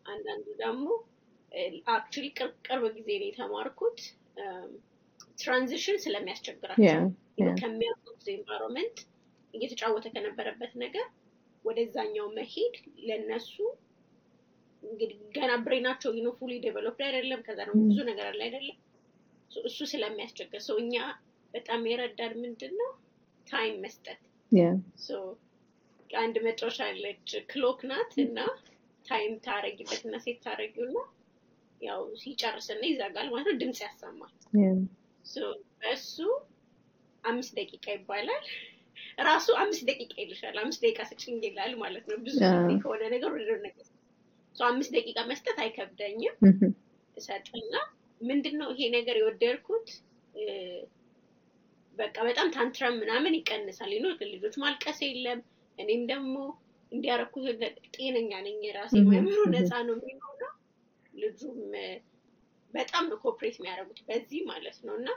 [0.05, 0.85] አንዳንዱ ደግሞ
[1.93, 2.25] actually
[2.65, 3.99] ቅርብ ጊዜ ነው የተማርኩት።
[5.41, 7.03] transition ስለሚያስቸግራቸው
[7.59, 8.97] ከሚያውቁት environment
[9.53, 11.05] እየተጫወተ ከነበረበት ነገር
[11.65, 12.75] ወደዛኛው መሄድ
[13.07, 13.53] ለነሱ
[14.83, 18.77] እንግዲህ ገና brain ኣቸው you know fully developed አይደለም። ከዛ ደግሞ ብዙ ነገር አለ አይደለም።
[19.51, 20.95] እሱ ስለሚያስቸግር ሰው እኛ
[21.53, 22.91] በጣም የረዳን ምንድን ነው
[23.47, 24.21] time መስጠት።
[26.17, 28.39] አንድ መጫወቻ አለች clock ናት እና
[29.05, 30.97] ታይም ታረጊበት እና ሴት ታረጊው እና
[31.81, 34.33] ያው ሲጨርስና ይዘጋል ማለት ነው። ድምፅ ያሰማል።
[35.81, 36.15] በእሱ
[37.23, 38.45] አምስት ደቂቃ ይባላል።
[39.17, 43.51] ራሱ አምስት ደቂቃ ይልሻል። አምስት ደቂቃ ስጭኝ ይላል ማለት ነው። ብዙ ጊዜ ከሆነ ነገር ወደ
[43.65, 43.87] ነገር
[44.55, 46.35] አምስት ደቂቃ መስጠት አይከብደኝም።
[47.17, 47.73] እሰጥና
[48.21, 49.87] ምንድን ነው ይሄ ነገር የወደድኩት
[51.97, 55.39] በቃ በጣም ታንትረም ምናምን ይቀንሳል። ይኖ ልጆች ማልቀስ የለም።
[55.77, 56.35] እኔም ደግሞ
[56.91, 57.45] እንዲያረኩት
[57.95, 60.51] ጤነኛ ነኝ። የራሴ አይምሮ ነፃ ነው የሚሆነው።
[61.13, 61.59] ልጁም
[62.73, 65.09] በጣም ነው cooperate የሚያደርጉት በዚህ ማለት ነው። እና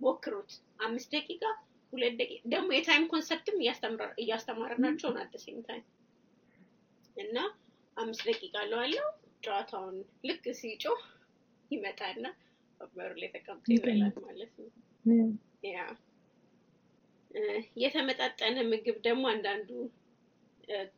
[0.00, 1.42] ሞክሩት። አምስት ደቂቃ
[1.92, 3.58] ሁለት ደቂቃ ደግሞ የ time concept ም
[4.22, 5.84] እያስተማርናቸው ነው አደሴም time
[7.16, 7.36] እና
[7.96, 9.06] አምስት ደቂቃ ለዋለው
[9.42, 9.96] ጨዋታውን
[10.28, 11.02] ልክ ሲጮህ
[11.70, 12.24] ይመጣና
[12.80, 14.70] ወንበሩ ላይ ተቀምጦ ይበላል ማለት ነው።
[15.68, 15.78] Yeah።
[17.82, 19.68] የተመጣጠነ ምግብ ደግሞ አንዳንዱ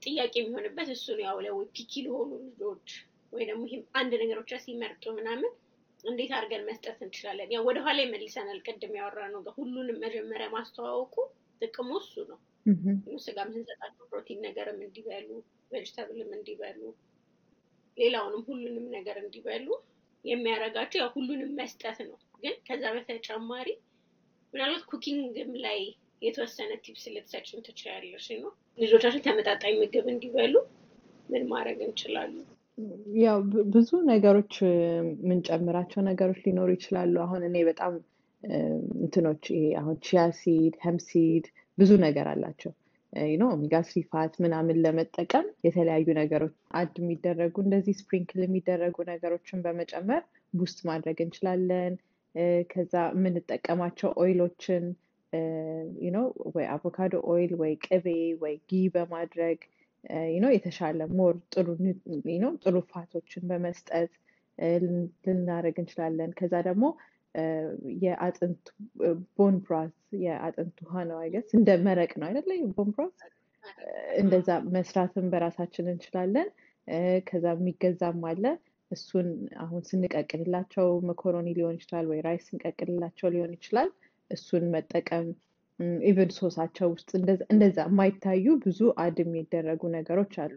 [0.03, 2.89] ጥያቄ የሚሆንበት እሱን ያው ለወይ picky ለሆኑ ልጆች
[3.33, 3.63] ወይ ደግሞ
[3.95, 5.53] አንድ ነገር ብቻ ሲመርጡ ምናምን
[6.07, 7.49] እንዴት አድርገን መስጠት እንችላለን?
[7.55, 11.15] ያው ወደኋላ ይመልሰናል። ቅድም ያወራነው ሁሉንም መጀመሪያ ማስተዋወቁ
[11.63, 12.39] ጥቅሙ እሱ ነው።
[13.25, 15.29] ስጋም ስንሰጣቸው ፕሮቲን ነገርም እንዲበሉ፣
[15.73, 16.81] vegetable ም እንዲበሉ፣
[17.97, 19.67] ሌላውንም ሁሉንም ነገር እንዲበሉ
[20.25, 23.69] የሚያደርጋቸው ያው ሁሉንም መስጠት ነው። ግን ከዛ በተጨማሪ
[24.53, 25.81] ምናልባት cooking ም ላይ
[26.23, 30.55] የተወሰነ tips ልትሰጭን ትችላለሽ ነው። ልጆቻችን ተመጣጣኝ ምግብ እንዲበሉ
[31.29, 32.45] ምን ማድረግ እንችላለን?
[33.21, 33.39] ያው
[33.75, 37.93] ብዙ ነገሮች የምንጨምራቸው ነገሮች ሊኖሩ ይችላሉ። አሁን እኔ በጣም
[38.99, 41.47] እንትኖች ይሄ አሁን chia seed፣ hemp seed
[41.79, 42.73] ብዙ ነገር አላቸው
[43.41, 44.01] ነው omega three
[44.45, 50.23] ምናምን ለመጠቀም የተለያዩ ነገሮች add የሚደረጉ እንደዚህ sprinkle የሚደረጉ ነገሮችን በመጨመር
[50.55, 51.95] boost ማድረግ እንችላለን።
[52.71, 54.85] ከዛ የምንጠቀማቸው oil ኦችን
[56.15, 58.07] ነው ወይ avocado oil ወይ ቅቤ
[58.43, 59.59] ወይ ghee በማድረግ
[60.43, 61.67] ነው የተሻለ more ጥሩ
[62.41, 64.13] ነው ጥሩ fat ኦችን በመስጠት
[65.25, 66.85] ልናደርግ እንችላለን። ከዛ ደግሞ
[68.03, 68.63] የአጥንት
[69.37, 69.91] bone broth
[70.23, 72.51] የአጥንት ውሃ ነው I guess እንደ መረቅ ነው አይደለ?
[72.77, 73.13] bone broth
[74.21, 76.49] እንደዛ መስራትን በራሳችን እንችላለን።
[77.29, 78.45] ከዛ የሚገዛም አለ።
[78.91, 79.29] እሱን
[79.59, 83.89] አሁን ስንቀቅልላቸው መኮሮኒ ሊሆን ይችላል ወይ rice ስንቀቅልላቸው ሊሆን ይችላል።
[84.31, 85.27] እሱን መጠቀም
[86.09, 87.11] even sauce ኣቸው ውስጥ
[87.53, 90.57] እንደዛ የማይታዩ ብዙ add የሚደረጉ ነገሮች አሉ።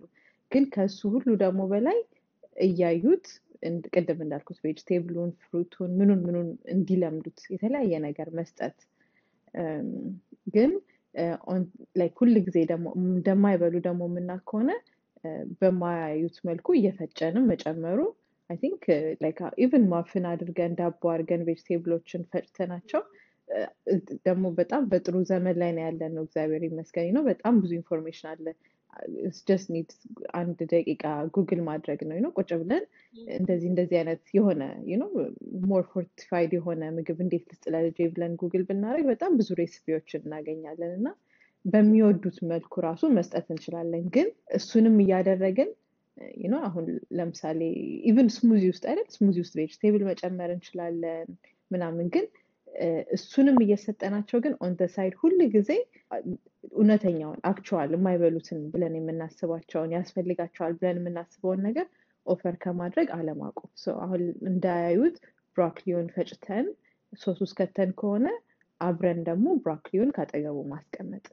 [0.52, 1.98] ግን ከሱ ሁሉ ደግሞ በላይ
[2.66, 3.26] እያዩት
[3.94, 8.78] ቅድም እንዳልኩት vegetable ኡን፣ fruit ኡን፣ ምኑን ምኑን እንዲለምዱት የተለያየ ነገር መስጠት
[10.56, 10.72] ግን
[12.00, 14.72] like ሁል ጊዜ ደግሞ እንደማይበሉ ደግሞ የምናውቅ ከሆነ
[15.60, 18.00] በማያዩት መልኩ እየፈጨንም መጨመሩ
[18.50, 18.84] I think
[19.64, 23.02] even muffin አድርገን ዳቦ አድርገን vegetable ኦችን ፈጭተናቸው
[24.28, 28.46] ደግሞ በጣም በጥሩ ዘመን ላይ ነው ያለን ነው። እግዚአብሔር ይመስገን ነው። በጣም ብዙ information አለ።
[29.48, 29.90] just need
[30.34, 31.04] አንድ ደቂቃ
[31.36, 32.84] ጉግል ማድረግ ነው ነው ቁጭ ብለን
[33.36, 34.62] እንደዚህ እንደዚህ አይነት የሆነ
[35.02, 35.10] ነው
[35.70, 40.92] more fortified የሆነ ምግብ እንዴት ልስጥ ለልጄ ብለን ጉግል ብናደርግ በጣም ብዙ recipe ዎችን እናገኛለን
[40.98, 41.08] እና
[41.66, 44.28] በሚወዱት መልኩ ራሱ መስጠት እንችላለን። ግን
[44.58, 45.72] እሱንም እያደረግን
[46.48, 46.86] ነው አሁን
[47.18, 47.60] ለምሳሌ
[48.10, 51.28] even smoothie ውስጥ አይደል smoothie ውስጥ vegetable መጨመር እንችላለን
[51.72, 52.26] ምናምን ግን
[53.16, 55.72] እሱንም እየሰጠናቸው ግን on side ሁል ጊዜ
[56.74, 61.88] እውነተኛውን actual የማይበሉትን ብለን የምናስባቸውን ያስፈልጋቸዋል ብለን የምናስበውን ነገር
[62.26, 63.72] offer ከማድረግ አለማቆም።
[64.04, 65.18] አሁን እንዳያዩት
[65.58, 66.66] ብሮኮሊውን ፈጭተን
[67.14, 68.26] ሶስ ውስጥ ከተን ከሆነ
[68.82, 71.26] አብረን ደግሞ ብሮኮሊውን ካጠገቡ ማስቀመጥ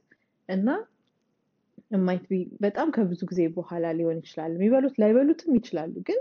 [0.49, 0.69] እና
[2.01, 6.19] might be በጣም ከብዙ ጊዜ በኋላ ሊሆን ይችላል። የሚበሉት ላይበሉትም ይችላሉ፣ ግን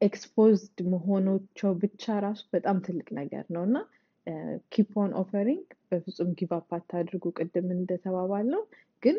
[0.00, 3.76] exposed መሆናቸው ብቻ ራሱ በጣም ትልቅ ነገር ነው እና
[4.72, 8.62] keep on offering በፍጹም give up አታድርጉ። ቅድም እንደተባባልነው
[9.02, 9.16] ግን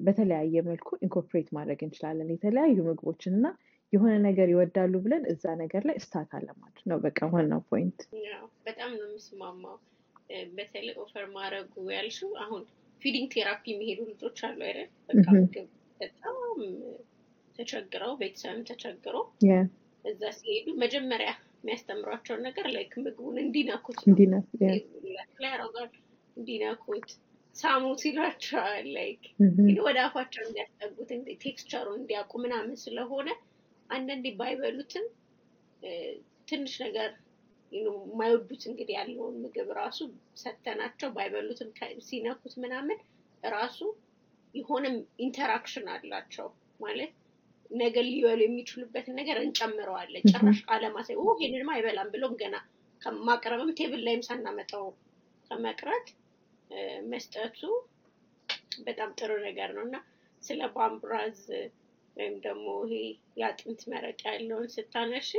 [0.00, 3.46] በተለያየ መልኩ incorporate ማድረግ እንችላለን የተለያዩ ምግቦችን እና
[3.92, 7.98] የሆነ ነገር ይወዳሉ ብለን እዛ ነገር ላይ stuck አለማድረግ ነው በቃ ዋናው point።
[8.66, 9.76] በጣም ነው የምስማማው።
[10.56, 12.62] በተለይ offer ማድረጉ ያልሽው አሁን
[13.02, 14.88] feeding therapy የሚሄዱ ልጆች አሉ አይደል?
[15.08, 15.68] በቃ ምግብ
[16.00, 16.36] በጣም
[17.56, 19.24] ተቸግረው ቤተሰብም ተቸግረው
[20.04, 21.30] እዛ ሲሄዱ መጀመሪያ
[21.62, 23.98] የሚያስተምሯቸውን ነገር like ምግቡን እንዲነኩት
[24.64, 24.78] ላይ
[26.36, 27.08] እንዲነኩት
[27.56, 29.22] ሳሙት ይሏቸዋል። like
[29.86, 31.10] ወደ አፋቸው እንዲያስጠጉት
[31.42, 33.28] texture ኡን እንዲያውቁ ምናምን ስለሆነ
[33.90, 35.06] አንዳንዴ ባይበሉትም
[36.48, 37.10] ትንሽ ነገር
[37.72, 39.98] የማይወዱት እንግዲህ ያለውን ምግብ ራሱ
[40.42, 41.68] ሰተናቸው ባይበሉትም
[42.08, 42.98] ሲነኩት ምናምን
[43.42, 43.78] ራሱ
[44.54, 46.48] የሆነም interaction አላቸው
[46.80, 47.12] ማለት
[47.80, 52.56] ነገር ሊበሉ የሚችሉበትን ነገር እንጨምረዋለን። ጭራሽ አለማሳይ ይሄንንማ አይበላም ብሎም ገና
[53.02, 54.84] ከማቅረብም table ላይም ሳናመጣው
[55.50, 56.08] ከመቅረት
[57.08, 57.60] መስጠቱ
[58.84, 59.96] በጣም ጥሩ ነገር ነው እና
[60.42, 61.40] ስለ bone broth
[62.16, 63.02] ወይም ደግሞ ይሄ
[63.40, 65.30] የአጥንት መረቅ ያለውን ስታነሺ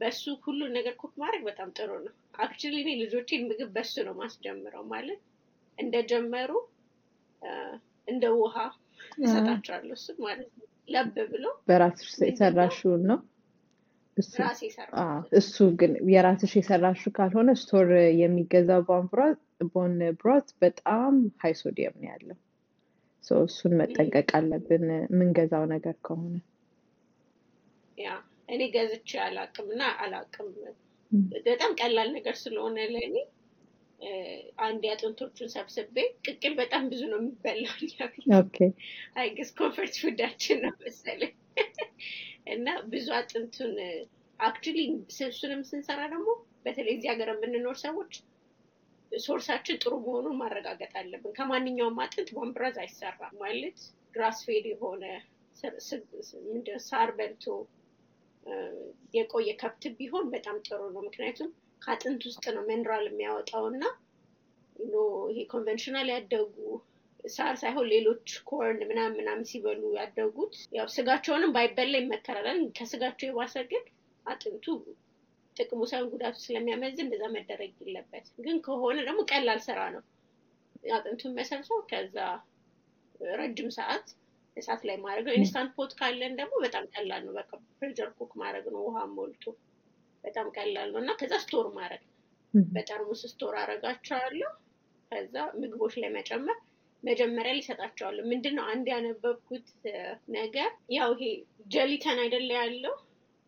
[0.00, 4.84] በሱ ሁሉን ነገር cook ማድረግ በጣም ጥሩ ነው። actually እኔ ልጆቼን ምግብ በሱ ነው ማስጀምረው።
[4.90, 5.20] ማለት
[5.78, 6.50] እንደጀመሩ
[8.08, 8.56] እንደ ውሃ
[9.22, 13.18] እሰጣቸዋለሁ። እሱ ማለት ነው ለብ ብሎ በራስሽ የሰራሽውን ነው?
[15.38, 17.88] እሱ ግን የራስሽ የሰራሽው ካልሆነ store
[18.20, 18.82] የሚገዛው
[19.72, 22.38] bone broth በጣም high sodium ነው ያለው።
[23.40, 26.34] እሱን መጠንቀቅ አለብን። የምንገዛው ነገር ከሆነ።
[27.98, 28.08] yeah
[28.48, 30.48] እኔ ገዝቼ አላቅም እና አላቅም።
[31.46, 33.16] በጣም ቀላል ነገር ስለሆነ ለእኔ
[34.64, 37.72] አንድ የአጥንቶቹን ሰብስቤ ቅቅል በጣም ብዙ ነው የሚበላው
[39.18, 41.32] I guess comfort food ኣችን ነው መሰለኝ
[42.54, 43.72] እና ብዙ አጥንቱን
[44.40, 44.78] actually
[45.16, 46.28] ስብሱንም ስንሰራ ደግሞ
[46.66, 48.12] በተለይ እዚህ ሀገር የምንኖር ሰዎች
[49.12, 53.78] source ኣችን ጥሩ መሆኑን ማረጋገጥ አለብን። ከማንኛውም አጥንት bone broth አይሰራም ማለት
[54.14, 55.04] grass fed የሆነ
[56.46, 57.44] ምንድን ሳር በልቶ
[59.14, 61.50] የቆየ ከብት ቢሆን በጣም ጥሩ ነው። ምክንያቱም
[61.82, 63.84] ከአጥንት ውስጥ ነው ሚነራል የሚያወጣው እና
[65.30, 66.54] ይሄ conventional ያደጉ
[67.28, 73.84] ሳር ሳይሆን ሌሎች corn ምናምን ምናምን ሲበሉ ያደጉት ያው ስጋቸውንም ባይበላ ይመከራል። ከስጋቸው የባሰ ግን
[74.26, 74.66] አጥንቱ
[75.56, 80.02] ጥቅሙ ሳይሆን ጉዳቱ ስለሚያመዝን እንደዛ መደረግ የለበት። ግን ከሆነ ደግሞ ቀላል ስራ ነው።
[80.96, 82.16] አጥንቱን መሰብሰብ ከዛ
[83.34, 84.06] ረጅም ሰዓት
[84.56, 88.66] እሳት ላይ ማድረግ ነው። Instant Pot ካለን ደግሞ በጣም ቀላል ነው። በቃ pressure cook ማድረግ
[88.74, 89.44] ነው። ውሃ ሞልቶ
[90.26, 92.02] በጣም ቀላል ነው። እና ከዛ store ማድረግ
[92.72, 94.50] በጠርሙስ store አረጋቸዋለሁ።
[95.12, 96.58] ከዛ ምግቦች ላይ መጨመር
[97.02, 99.66] መጀመሪያ ሊሰጣቸዋለሁ። ምንድን ነው አንድ ያነበብኩት
[100.36, 101.24] ነገር ያው ይሄ
[101.74, 102.94] gelatin አይደለ ያለው?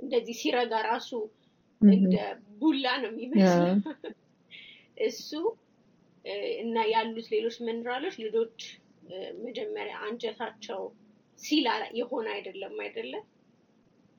[0.00, 1.10] እንደዚህ ሲረጋ ራሱ
[1.80, 2.14] እንደ
[2.60, 3.74] ቡላ ነው የሚመስለው።
[5.08, 5.30] እሱ
[6.62, 8.60] እና ያሉት ሌሎች ምንራሎች ልጆች
[9.44, 10.80] መጀመሪያ አንጀታቸው
[11.38, 11.66] seal
[11.98, 13.24] የሆነ አይደለም አይደለም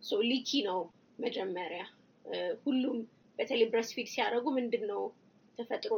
[0.04, 0.80] so leaky ነው
[1.20, 1.82] መጀመሪያ
[2.66, 2.98] ሁሉም
[3.40, 5.02] በተለይ breastfeed ሲያደርጉ ምንድን ነው
[5.58, 5.94] ተፈጥሮ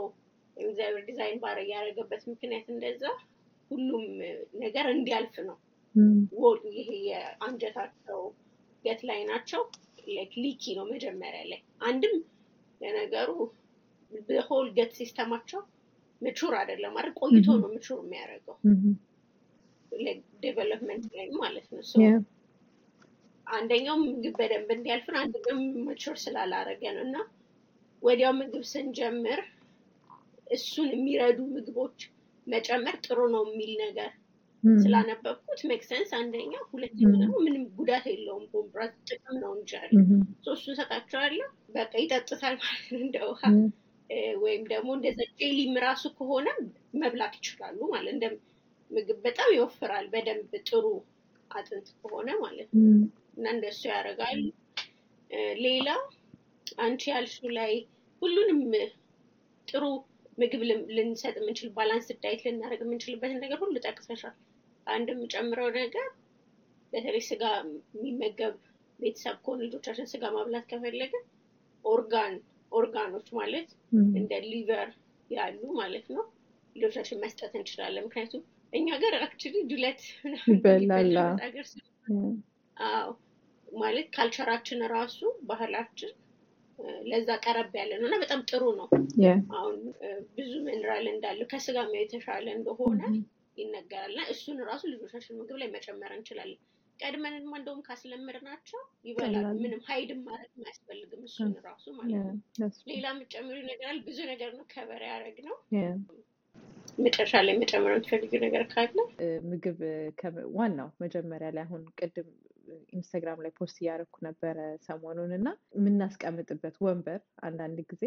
[0.57, 3.03] እግዚአብሔር ዲዛይን ባረ ያደረገበት ምክንያት እንደዛ
[3.71, 4.03] ሁሉም
[4.63, 5.57] ነገር እንዲያልፍ ነው።
[6.73, 8.21] ይሄ የአንጀታቸው
[8.85, 9.61] gut ላይ ናቸው።
[10.37, 12.15] leaky ነው መጀመሪያ ላይ። አንድም
[12.81, 13.31] ለነገሩ
[14.11, 15.61] በ whole gut system ኣቸው
[16.21, 17.13] mature አይደለም አይደል?
[17.21, 18.55] ቆይቶ ነው mature የሚያደርገው።
[20.43, 21.81] development ላይ ማለት ነው
[23.51, 27.17] አንደኛው ምግብ በደንብ እንዲያልፍን አንደኛው mature ስላላረገ ነው። እና
[28.01, 29.41] ወዲያው ምግብ ስንጀምር
[30.47, 31.99] እሱን የሚረዱ ምግቦች
[32.47, 34.09] መጨመር ጥሩ ነው የሚል ነገር
[34.63, 39.91] ስላነበብኩት makes sense አንደኛ ሁለተኛ ደግሞ ምንም ጉዳት የለውም bone broth ጥቅም ነው እንጂ አለ።
[40.51, 43.43] እሱን ሰጣቸዋለሁ በቃ ይጠጡታል ማለት ነው እንደ ውሃ።
[44.41, 46.47] ወይም ደግሞ እንደዛ jelly ም ራሱ ከሆነ
[47.01, 48.25] መብላት ይችላሉ ማለት እንደ
[48.91, 50.85] ምግብ በጣም ይወፍራል በደንብ ጥሩ
[51.51, 52.83] አጥንት ከሆነ ማለት ነው
[53.37, 54.39] እና እንደሱ ያደርጋል።
[55.63, 55.89] ሌላ
[56.79, 57.73] አንቺ ያልሹ ላይ
[58.21, 58.59] ሁሉንም
[59.67, 59.83] ጥሩ
[60.37, 60.61] ምግብ
[60.97, 64.35] ልንሰጥ የምንችል balance diet ልናደርግ የምንችልበትን ነገር ሁሉ ጠቅሰሻል።
[64.87, 66.07] አንድ የምጨምረው ነገር
[66.93, 67.43] በተለይ ስጋ
[67.95, 68.55] የሚመገብ
[68.99, 71.13] ቤተሰብ ከሆነ ልጆቻችን ስጋ ማብላት ከፈለገ
[71.85, 72.33] organ
[72.71, 73.69] organ ኦች ማለት
[74.15, 74.89] እንደ liver
[75.29, 76.23] ያሉ ማለት ነው
[76.75, 80.01] ልጆቻችን መስጠት እንችላለን። ምክንያቱም እኛ ሀገር actually ዱለት
[82.09, 82.29] አዎ
[83.67, 85.19] ማለት ካልቸራችን ራሱ
[85.49, 86.11] ባህላችን
[87.09, 88.87] ለዛ ቀረብ ያለ ነው እና በጣም ጥሩ ነው
[89.55, 89.75] አሁን
[90.37, 93.01] ብዙ ሚነራል እንዳለው ከስጋ የተሻለ እንደሆነ
[93.57, 96.59] ይነገራል እና እሱን ራሱ ልጆቻችን ምግብ ላይ መጨመር እንችላለን።
[96.99, 102.35] ቀድመንማ እንደውም ካስለመድናቸው ይበላሉ። ምንም ሀይድም ማለት አያስፈልግም። እሱን ራሱ ማለት ነው።.
[102.89, 103.99] ሌላ የምትጨምሪው ነገር አለ?
[104.07, 105.55] ብዙ ነገር ነው ከበር ያደረግ ነው።.
[106.97, 108.97] መጨረሻ ላይ መጨመር የምትፈልጊው ነገር ካለ
[109.49, 109.79] ምግብ
[110.55, 112.29] ዋናው መጀመሪያ ላይ አሁን ቅድም
[112.93, 115.47] ኢንስታግራም ላይ post እያደረኩ ነበረ ሰሞኑን እና
[115.77, 118.03] የምናስቀምጥበት ወንበር አንዳንድ ጊዜ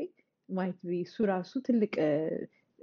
[0.48, 2.12] might be እሱ ራሱ ትልቅ እ፣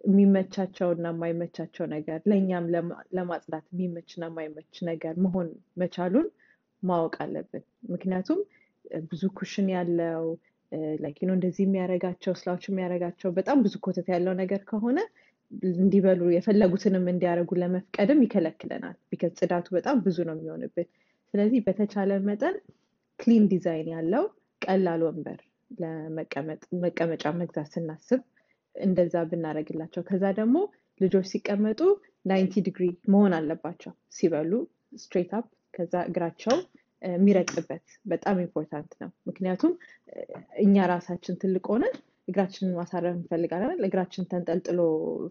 [0.04, 6.28] የሚመቻቸው እና የማይመቻቸው ነገር ለእኛም ለማ- ለማጽዳት የሚመችና የማይመች ነገር መሆን መቻሉን
[6.84, 8.40] ማወቅ አለብን። ምክንያቱም
[9.10, 10.24] ብዙ cushion ያለው
[11.04, 15.00] like እንደዚህ የሚያደርጋቸው ስላዎች የሚያደርጋቸው በጣም ብዙ ኮተት ያለው ነገር ከሆነ
[15.76, 20.88] እንዲበሉ የፈለጉትንም እንዲያደርጉ ለመፍቀድም ይከለክለናል። because ጽዳቱ በጣም ብዙ ነው የሚሆንብን።
[21.34, 22.56] ስለዚህ በተቻለ መጠን
[23.20, 24.24] clean design ያለው
[24.62, 25.40] ቀላል ወንበር
[25.72, 28.22] ለመቀመጥ መቀመጫ መግዛት ስናስብ
[28.76, 30.58] እንደዛ ብናደርግላቸው፣ ከዛ ደግሞ
[31.02, 31.80] ልጆች ሲቀመጡ
[32.26, 32.84] ninety degree
[33.14, 34.52] መሆን አለባቸው ሲበሉ
[35.04, 36.56] straight up፣ ከዛ እግራቸው
[37.02, 39.72] የሚረግጥበት በጣም important ነው። ምክንያቱም
[40.64, 41.96] እኛ ራሳችን ትልቅ ሆነን
[42.28, 44.80] እግራችንን ማሳረፍ እንፈልጋለን። እግራችን ተንጠልጥሎ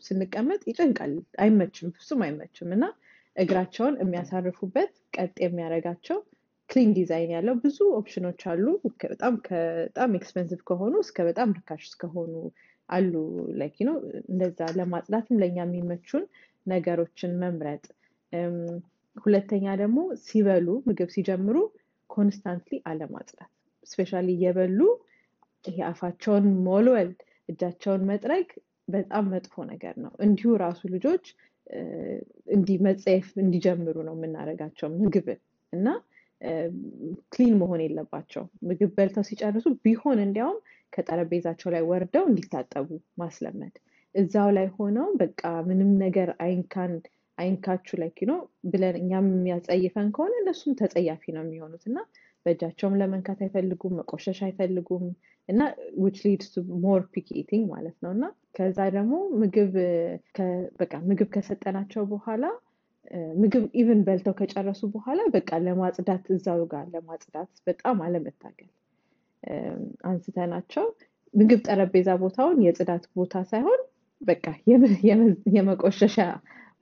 [0.07, 1.13] ስንቀመጥ ይጨንቃል፣
[1.45, 2.85] አይመችም፣ ፍጹም አይመችም እና
[3.37, 6.19] እግራቸውን የሚያሳርፉበት ቀጥ የሚያደርጋቸው
[6.71, 8.65] clean design ያለው ብዙ ኦፕሽኖች አሉ።
[9.05, 9.35] በጣም
[9.85, 12.35] በጣም expensive ከሆኑ እስከ በጣም ርካሽ እስከሆኑ
[12.89, 13.15] አሉ።
[13.61, 13.97] like ነው
[14.31, 16.25] እንደዛ ለማጽዳትም ለእኛ የሚመቹን
[16.67, 17.85] ነገሮችን መምረጥ።
[19.17, 21.57] ሁለተኛ ደግሞ ሲበሉ ምግብ ሲጀምሩ
[22.11, 23.51] constantly አለማጽዳት፣
[23.87, 24.81] especially እየበሉ
[25.65, 27.11] ይሄ አፋቸውን ሞልወል
[27.49, 28.49] እጃቸውን መጥረግ
[28.89, 31.25] በጣም መጥፎ ነገር ነው። እንዲሁ ራሱ ልጆች
[32.55, 35.41] እንዲህ መጸየፍ እንዲጀምሩ ነው የምናደርጋቸው ምግብን
[35.73, 35.87] እና
[37.33, 40.59] clean መሆን የለባቸው። ምግብ በልተው ሲጨርሱ ቢሆን እንዲያውም
[40.93, 42.89] ከጠረጴዛቸው ላይ ወርደው እንዲታጠቡ
[43.21, 43.75] ማስለመድ።
[44.15, 46.95] እዛው ላይ ሆነው በቃ ምንም ነገር አይንካን
[47.39, 48.39] አይንካችሁ አይነት ነው
[48.73, 51.99] ብለን እኛም የሚያጸይፈን ከሆነ እነሱም ተጸያፊ ነው የሚሆኑት እና
[52.47, 55.05] በእጃቸውም ለመንካት አይፈልጉም፣ መቆሸሽ አይፈልጉም
[55.49, 55.61] እና
[56.03, 56.53] which leads
[56.85, 58.25] more picky eating ማለት ነው እና
[58.55, 59.75] ከዛ ደግሞ ምግብ
[60.81, 62.45] በቃ ምግብ ከሰጠናቸው በኋላ
[63.37, 68.71] ምግብ even በልተው ከጨረሱ በኋላ በቃ ለማጽዳት እዛው ጋር ለማጽዳት በጣም አለመታገል
[70.09, 70.85] አንስተናቸው
[71.35, 73.81] ምግብ ጠረጴዛ ቦታውን የጽዳት ቦታ ሳይሆን
[74.23, 76.17] በቃ የመ- የመ- የመቆሸሻ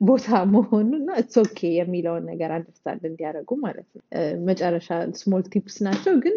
[0.01, 4.03] ቦታ መሆኑን እና it's okay የሚለውን ነገር understand እንዲያደርጉ ማለት ነው።
[4.47, 4.87] መጨረሻ
[5.19, 6.35] small tips ናቸው፣ ግን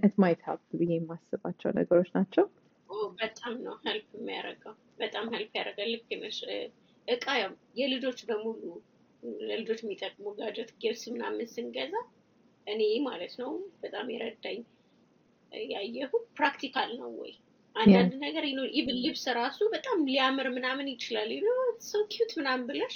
[0.00, 2.46] it might help ብዬ የማስባቸው ነገሮች ናቸው።
[3.20, 6.38] በጣም ነው help የሚያደርገው። በጣም help ያደርጋል። ልክ ነሽ።
[7.08, 8.62] እቃ ያው የልጆች በሙሉ
[9.48, 11.94] ለልጆች የሚጠቅሙ gadget gifts ምናምን ስንገዛ
[12.66, 13.50] እኔ ማለት ነው
[13.82, 14.58] በጣም የረዳኝ
[15.52, 17.32] እ፣ ያየሁት practical ነው ወይ
[17.76, 21.30] አንዳንድ ነገር even ልብስ ራሱ በጣም ሊያምር ምናምን ይችላል
[21.86, 22.94] so cute ምናምን ብለሽ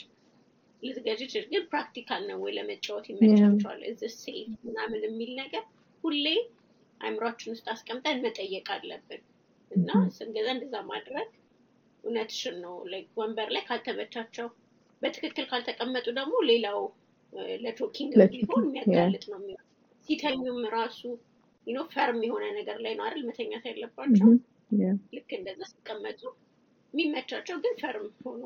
[0.82, 1.20] ልትገዥ
[1.50, 4.36] ግን practical ነው ወይ ለመጫወት ይመቻቸዋል is it safe
[4.66, 5.64] ምናምን የሚል ነገር
[6.04, 6.26] ሁሌ
[7.00, 9.22] አእምሯችን ውስጥ አስቀምጠን መጠየቅ አለብን
[9.70, 11.28] እና ስንገዛ እንደዛ ማድረግ
[12.04, 14.46] እውነትሽን ነው። like ወንበር ላይ ካልተመቻቸው
[15.02, 16.80] በትክክል ካልተቀመጡ ደግሞ ሌላው
[17.64, 19.66] ለ choking ቢሆን የሚያጋልጥ ነው የሚሆነው።
[20.08, 21.00] ሲተኙም ራሱ
[21.66, 24.28] no firm የሆነ ነገር ላይ ነው አይደል መተኛት ያለባቸው።.
[25.14, 26.20] ልክ እንደዛ ሲቀመጡ
[26.94, 28.42] የሚመቻቸው ግን firm ሆኖ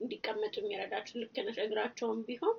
[0.00, 2.56] እንዲቀመጡ የሚረዳቸው ልክ ነሽ። እግራቸውም ቢሆን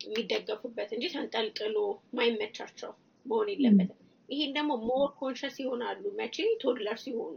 [0.00, 1.76] የሚደገፉበት እንጂ ተንጠልጥሎ
[2.16, 2.92] ማይመቻቸው
[3.26, 3.99] መሆን የለበትም።
[4.30, 7.36] ይሄን ደግሞ more conscious ይሆናሉ መቼ toddler ሲሆኑ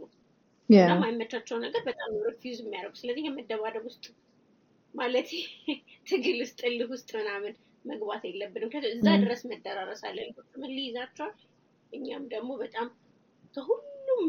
[0.68, 0.92] እና Yeah.
[1.00, 4.04] ማይመቻቸው ነገር በጣም refuse የሚያደርጉ ስለዚህ የመደባደብ ውስጥ
[4.94, 5.28] ማለት
[6.08, 7.52] ትግል ውስጥ እልህ ውስጥ ምናምን
[7.84, 9.06] መግባት የለብንም። እዛ.
[9.22, 10.18] ድረስ መደራረስ አለ።
[10.56, 11.34] ምን ሊይዛቸዋል፣
[11.92, 12.88] እኛም ደግሞ በጣም
[13.56, 14.24] ከሁሉም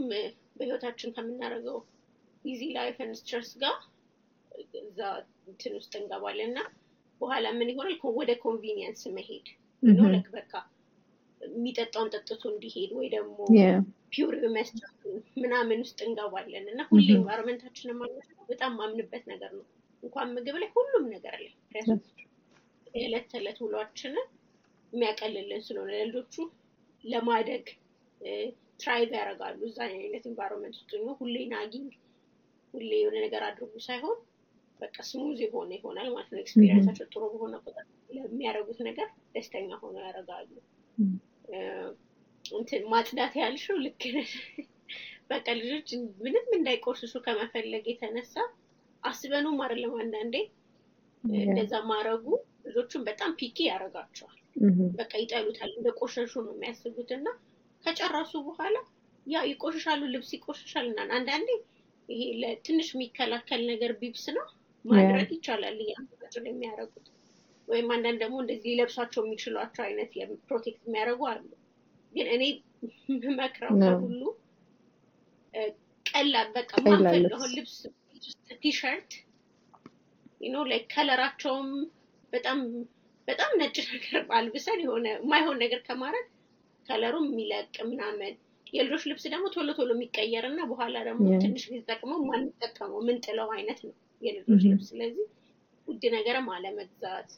[0.57, 1.77] በህይወታችን ከምናደርገው
[2.45, 3.77] busy life and stress ጋር
[4.81, 4.99] እዛ
[5.47, 6.59] እንትን ውስጥ እንገባለን እና
[7.21, 9.47] በኋላ ምን ይሆናል ወደ convenience መሄድ
[9.83, 10.05] ነው
[10.35, 10.51] በቃ
[11.49, 13.37] የሚጠጣውን ጠጥቶ እንዲሄድ ወይ ደግሞ.
[14.11, 15.01] puree መስጠቱ
[15.43, 17.07] ምናምን ውስጥ እንገባለን እና ሁሌ.
[17.15, 18.19] environment ኣችንን ማለት
[18.49, 19.65] በጣም ማምንበት ነገር ነው።
[20.03, 21.51] እንኳን ምግብ ላይ ሁሉም ነገር ላይ.
[22.95, 24.27] የዕለት ተዕለት ውሏችንን
[24.93, 26.35] የሚያቀልልን ስለሆነ ለልጆቹ
[27.03, 27.65] ለማደግ
[28.79, 31.91] thrive ያደርጋሉ። እዛ አይነት environment ውስጥ ሆኖ ሁሌ nagging
[32.73, 34.17] ሁሌ የሆነ ነገር አድርጉ ሳይሆን
[34.79, 37.85] በቃ smooth የሆነ ይሆናል ማለት ነው። experience ኣቸው ጥሩ በሆነ ቁጥር
[38.15, 40.49] ለሚያደርጉት ነገር ደስተኛ ሆነው ያደርጋሉ።
[40.97, 41.07] Mm.
[41.07, 41.34] እንትን
[42.91, 44.31] ማጽዳት ያልሽው ልክ ነሽ።
[45.31, 45.89] በቃ ልጆች
[46.23, 48.33] ምንም እንዳይቆሽሹ ከመፈለግ የተነሳ
[49.03, 50.35] አስበኑም አይደለም አንዳንዴ.
[51.43, 52.25] እንደዛ ማድረጉ
[52.67, 54.37] ልጆቹን በጣም ፒኪ ያደርጋቸዋል።.
[54.99, 57.27] በቃ ይጠሉታል፣ እንደ ቆሸሹ ነው የሚያስቡት እና
[57.83, 58.75] ከጨረሱ በኋላ
[59.25, 61.49] ያ ይቆሽሻሉ፣ ልብስ ይቆሽሻል እና አንዳንዴ
[62.09, 64.47] ይሄ ለትንሽ የሚከላከል ነገር ቢብስ ነው
[64.85, 67.07] ማድረግ ይቻላል እያንዳንዳቸው የሚያደርጉት
[67.67, 70.11] ወይም አንዳንድ ደግሞ እንደዚህ ሊለብሷቸው የሚችሏቸው አይነት
[70.47, 71.43] protect የሚያደርጉ አሉ።
[72.13, 72.43] ግን እኔ
[73.09, 74.21] የምመክረው ከሁሉ
[76.05, 77.75] ቀላል በቃ ማንፈልገውን ልብስ
[78.61, 79.11] ቲሸርት
[80.49, 81.69] no light color ኣቸውም
[82.33, 82.59] በጣም
[83.27, 86.25] በጣም ነጭ ነገር አልብሰን የሆነ የማይሆን ነገር ከማድረግ
[86.85, 88.33] color ኡ የሚለቅ ምናምን
[88.73, 93.79] የልጆች ልብስ ደግሞ ቶሎ ቶሎ የሚቀየር እና በኋላ ደግሞ ትንሽ ጊዜ ተጠቅመው ማንጠቀመው ምንጥለው አይነት
[93.85, 95.25] ነው የልጆች ልብስ። ስለዚህ
[95.87, 97.29] ውድ ነገርም አለመግዛት፣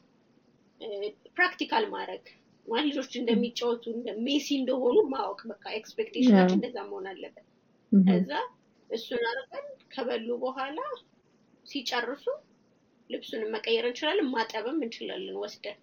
[1.38, 2.26] practical ማድረግ
[2.68, 7.46] ማለት ልጆች እንደሚጫወቱ እንደ messy እንደሆኑ ማወቅ በቃ expectation ኣችን እንደዛ መሆን አለበት።
[7.92, 8.32] ከዛ
[8.90, 10.80] እሱን አድርገን ከበሉ በኋላ
[11.66, 12.26] ሲጨርሱ
[13.10, 15.78] ልብሱንም መቀየር እንችላለን፣ ማጠብም እንችላለን ወስደን።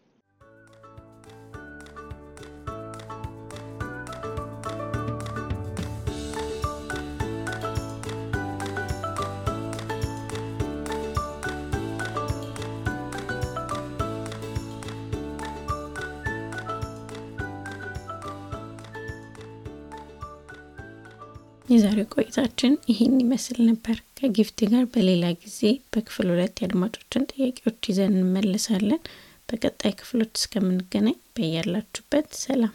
[21.74, 25.60] የዛሬው ቆይታችን ይህን ይመስል ነበር። ከጊፍቲ ጋር በሌላ ጊዜ
[25.92, 29.02] በክፍል ሁለት የአድማጮችን ጥያቄዎች ይዘን እንመልሳለን።
[29.48, 32.74] በቀጣይ ክፍሎች እስከምንገናኝ በያላችሁበት ሰላም